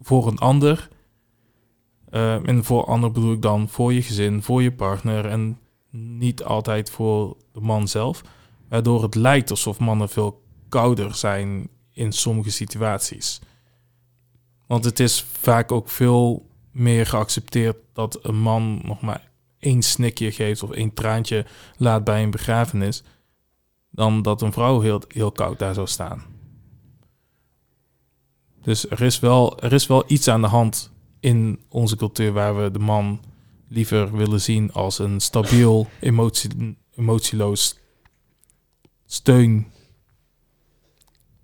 [0.01, 0.89] voor een ander.
[2.11, 5.59] Eh, en voor ander bedoel ik dan voor je gezin, voor je partner en
[5.91, 8.23] niet altijd voor de man zelf.
[8.69, 13.41] Waardoor het lijkt alsof mannen veel kouder zijn in sommige situaties.
[14.67, 20.33] Want het is vaak ook veel meer geaccepteerd dat een man nog maar één snikje
[20.33, 21.47] geeft of één traantje
[21.77, 23.03] laat bij een begrafenis,
[23.91, 26.23] dan dat een vrouw heel, heel koud daar zou staan.
[28.63, 30.91] Dus er is, wel, er is wel iets aan de hand
[31.21, 33.21] in onze cultuur waar we de man
[33.69, 37.79] liever willen zien als een stabiel, emotie, emotieloos
[39.07, 39.67] steun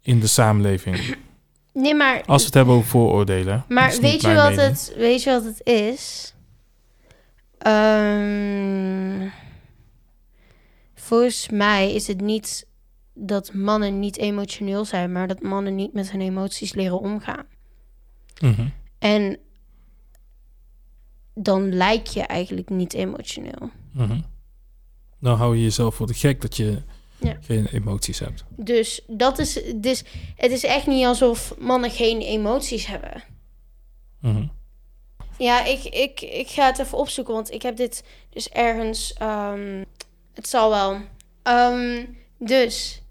[0.04, 1.16] in de samenleving.
[1.72, 3.64] Nee, maar, Als we het hebben over vooroordelen.
[3.68, 4.60] maar weet, je wat mening.
[4.60, 6.34] het, weet je wat het is?
[7.58, 9.28] Ehm,
[10.94, 12.66] volgens mij is het niet
[13.14, 17.46] dat mannen niet emotioneel zijn, maar dat mannen niet met hun emoties leren omgaan.
[18.40, 18.66] Mhm.
[18.98, 19.38] En
[21.34, 23.70] dan lijk je eigenlijk niet emotioneel.
[23.92, 24.20] Mhm.
[25.20, 26.82] Dan hou je jezelf voor de gek dat je
[27.18, 27.36] Ja.
[27.40, 28.44] geen emoties hebt.
[28.56, 30.04] Dus dat is, dus
[30.36, 33.22] het is echt niet alsof mannen geen emoties hebben.
[34.20, 34.46] Mhm.
[35.38, 39.12] Ja, ik, ik, ik ga het even opzoeken, want ik heb dit dus ergens.
[39.12, 39.84] ehm,
[40.34, 40.96] het zal wel.
[41.42, 42.04] Ehm,
[42.38, 43.02] dus,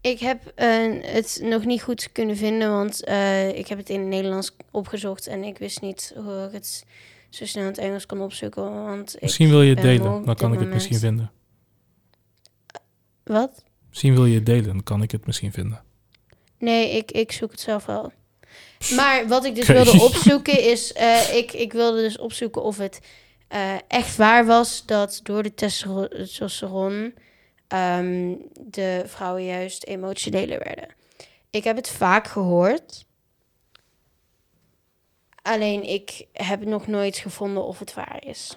[0.00, 4.08] ik heb het nog niet goed kunnen vinden, want eh, ik heb het in het
[4.08, 6.84] Nederlands opgezocht en ik wist niet hoe ik het
[7.30, 8.84] zo snel in het Engels kon opzoeken.
[8.84, 11.30] Want Misschien wil je het delen, dan kan ik het misschien vinden.
[13.24, 13.64] Wat?
[13.88, 15.82] Misschien wil je het delen, dan kan ik het misschien vinden.
[16.58, 18.12] Nee, ik, ik zoek het zelf wel.
[18.94, 20.92] Maar wat ik dus wilde opzoeken is...
[20.92, 23.00] eh, ik, ik wilde dus opzoeken of het
[23.48, 24.86] eh, echt waar was...
[24.86, 27.14] dat door de testosteron
[27.68, 30.88] ehm, de vrouwen juist emotioneler werden.
[31.50, 33.06] Ik heb het vaak gehoord.
[35.42, 38.56] Alleen ik heb nog nooit gevonden of het waar is.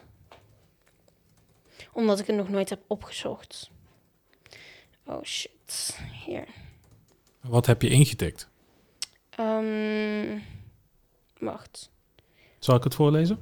[1.94, 3.70] Omdat ik het nog nooit heb opgezocht.
[5.06, 5.98] Oh shit.
[6.26, 6.48] Hier.
[7.42, 8.50] Wat heb je ingetikt?
[9.30, 10.40] Ehm,
[11.38, 11.92] wacht.
[12.60, 13.40] Zal ik het voorlezen?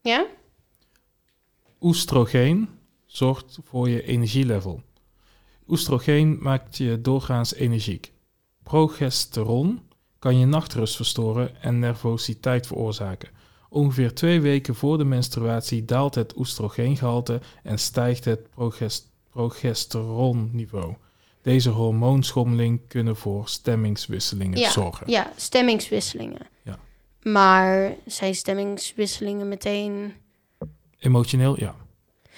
[0.00, 0.26] Ja?
[1.80, 2.68] Oestrogeen
[3.06, 4.82] zorgt voor je energielevel.
[5.68, 8.12] Oestrogeen maakt je doorgaans energiek.
[8.62, 9.80] Progesteron
[10.18, 13.28] kan je nachtrust verstoren en nervositeit veroorzaken.
[13.72, 20.94] Ongeveer twee weken voor de menstruatie daalt het oestrogeengehalte en stijgt het proges- progesteronniveau.
[21.42, 25.10] Deze hormoonschommeling kunnen voor stemmingswisselingen Ja, zorgen.
[25.10, 26.46] Ja, stemmingswisselingen.
[26.62, 26.78] Ja.
[27.22, 30.12] Maar zijn stemmingswisselingen meteen...
[30.98, 31.74] Emotioneel, ja.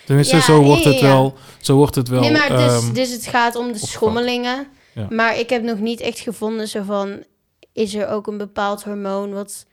[0.06, 1.06] Tenminste, Ja, zo, wordt het ja.
[1.06, 2.20] wel, zo wordt het wel.
[2.20, 3.90] nee, maar dus, ehm, dus het gaat om de opgevat.
[3.90, 4.68] schommelingen.
[4.94, 5.06] Ja.
[5.10, 7.24] Maar ik heb nog niet echt gevonden zo van...
[7.72, 9.66] Is er ook een bepaald hormoon wat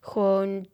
[0.00, 0.66] gewoon...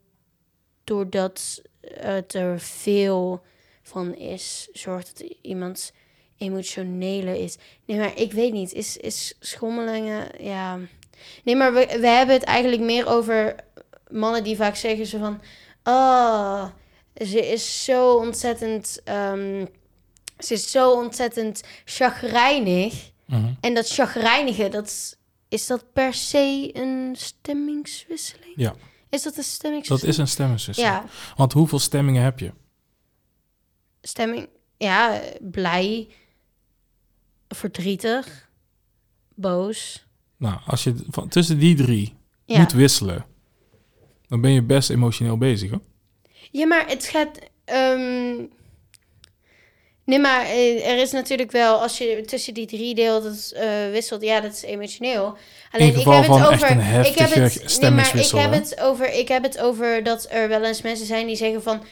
[0.90, 3.42] Doordat het er veel
[3.82, 5.92] van is, zorgt dat iemand
[6.38, 7.56] emotioneler is.
[7.84, 8.72] Nee, maar ik weet niet.
[8.72, 10.78] Is, is schommelingen, ja...
[11.44, 13.54] Nee, maar we, we hebben het eigenlijk meer over
[14.08, 15.40] mannen die vaak zeggen zo van...
[15.84, 16.66] Oh,
[17.14, 19.00] ze is zo ontzettend...
[19.04, 19.66] ehm,
[20.38, 23.10] ze is zo ontzettend chagrijnig.
[23.24, 23.52] mhm.
[23.60, 25.16] En dat chagrijnige, dat
[25.48, 28.52] is dat per se een stemmingswisseling?
[28.56, 28.74] Ja.
[29.10, 30.12] Is dat een Dat stemmingswisseling?
[30.14, 30.94] is een stemmingswisseling.
[30.94, 31.04] Ja,
[31.36, 32.52] Want hoeveel stemmingen heb je?
[34.02, 34.48] stemming...
[34.76, 36.08] Ja, blij,
[37.48, 38.48] verdrietig,
[39.34, 40.06] boos.
[40.36, 42.58] Nou, als je van, tussen die drie Ja.
[42.58, 43.26] moet wisselen,
[44.28, 45.70] dan ben je best emotioneel bezig.
[45.70, 45.80] Hoor.
[46.50, 47.38] Ja, maar het gaat.
[47.64, 48.44] ehm,
[50.10, 53.90] Nee, maar eh, er is natuurlijk wel, als je tussen die drie deelt, dat eh,
[53.90, 55.36] wisselt, ja, dat is emotioneel.
[55.70, 56.70] Alleen geval ik heb van het echt over.
[56.70, 58.56] een ik heb het, nee, maar ik heb hè?
[58.56, 59.12] het over.
[59.12, 61.82] Ik heb het over dat er wel eens mensen zijn die zeggen van,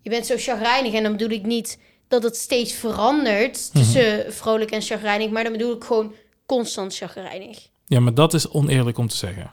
[0.00, 1.78] je bent zo chagrijnig en dan bedoel ik niet
[2.08, 3.84] dat het steeds verandert Mhm.
[3.84, 6.14] tussen vrolijk en chagrijnig, maar dan bedoel ik gewoon
[6.46, 7.68] constant chagrijnig.
[7.86, 9.52] Ja, maar dat is oneerlijk om te zeggen.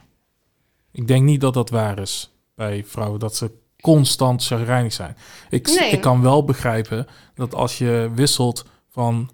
[0.92, 3.50] Ik denk niet dat dat waar is bij vrouwen, dat ze
[3.86, 5.16] constant chagrijnig zijn.
[5.50, 5.90] Ik, Nee.
[5.90, 9.30] ik kan wel begrijpen dat als je wisselt van...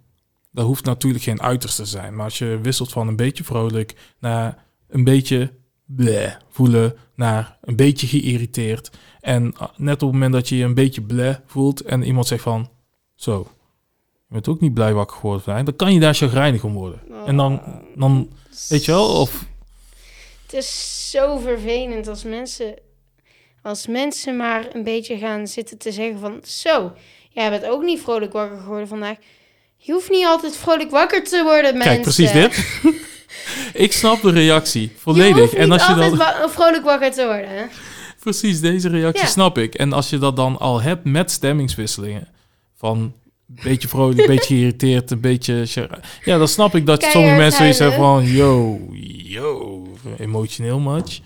[0.51, 2.15] Dat hoeft natuurlijk geen uiterste te zijn.
[2.15, 5.53] Maar als je wisselt van een beetje vrolijk naar een beetje
[5.85, 6.97] bleh voelen...
[7.15, 8.91] naar een beetje geïrriteerd.
[9.21, 11.81] En ah, net op het moment dat je je een beetje bleh voelt...
[11.81, 12.71] en iemand zegt van...
[13.15, 13.49] Zo,
[14.03, 15.65] je bent ook niet blij wakker geworden vandaag...
[15.65, 17.01] dan kan je daar chagrijnig om worden.
[17.27, 17.61] En dan,
[17.95, 18.31] dan
[18.69, 19.47] weet je wel, of...
[20.43, 22.75] Het is zo vervelend als mensen,
[23.63, 26.41] als mensen maar een beetje gaan zitten te zeggen van...
[26.45, 26.93] Zo,
[27.31, 29.17] jij bent ook niet vrolijk wakker geworden vandaag.
[29.77, 31.91] Je hoeft niet altijd vrolijk wakker te worden, mensen.
[31.91, 32.81] Kijk, precies dit.
[33.85, 35.37] ik snap de reactie Je volledig.
[35.39, 37.71] hoeft niet En als je altijd dan, wa- vrolijk wakker te worden.
[38.21, 39.31] precies deze reactie Ja.
[39.31, 39.75] snap ik.
[39.75, 42.29] En als je dat dan al hebt met stemmingswisselingen,
[42.77, 43.15] van
[43.47, 45.65] beetje vrolijk, een beetje geïrriteerd, een beetje...
[46.25, 48.25] Ja, dan snap ik dat Keihard sommige mensen zoiets hebben van...
[48.27, 48.81] Yo,
[49.23, 49.87] yo,
[50.19, 51.21] emotioneel much.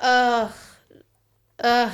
[0.00, 0.42] Ugh.
[1.64, 1.92] Ugh.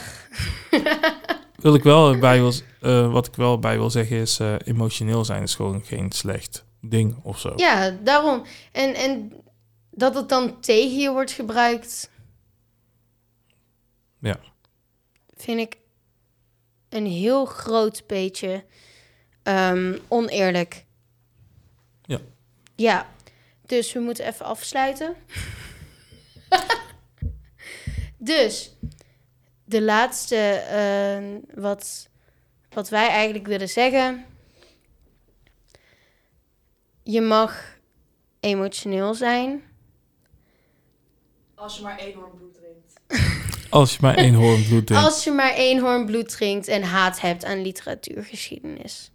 [1.57, 4.39] Wil ik wel bij wil, eh, wat ik wel bij wil zeggen is...
[4.39, 7.53] eh, emotioneel zijn is gewoon geen slecht ding of zo.
[7.57, 8.43] Ja, daarom.
[8.73, 9.33] En, en
[9.91, 12.11] dat het dan tegen je wordt gebruikt.
[14.19, 14.39] Ja.
[15.35, 15.77] Vind ik
[16.89, 18.65] een heel groot beetje
[19.43, 20.85] ehm, oneerlijk.
[22.03, 22.21] Ja.
[22.75, 23.09] Ja.
[23.67, 25.15] Dus we moeten even afsluiten.
[28.19, 28.77] dus,
[29.75, 32.09] de laatste eh, wat,
[32.71, 34.27] wat wij eigenlijk willen zeggen.
[37.03, 37.79] Je mag
[38.41, 39.63] emotioneel zijn.
[41.55, 43.01] Als je maar één hoorn bloed drinkt.
[43.71, 45.05] Als je maar één hoorn bloed drinkt.
[45.05, 49.11] Als je maar één hoorn bloed drinkt en haat hebt aan literatuurgeschiedenis.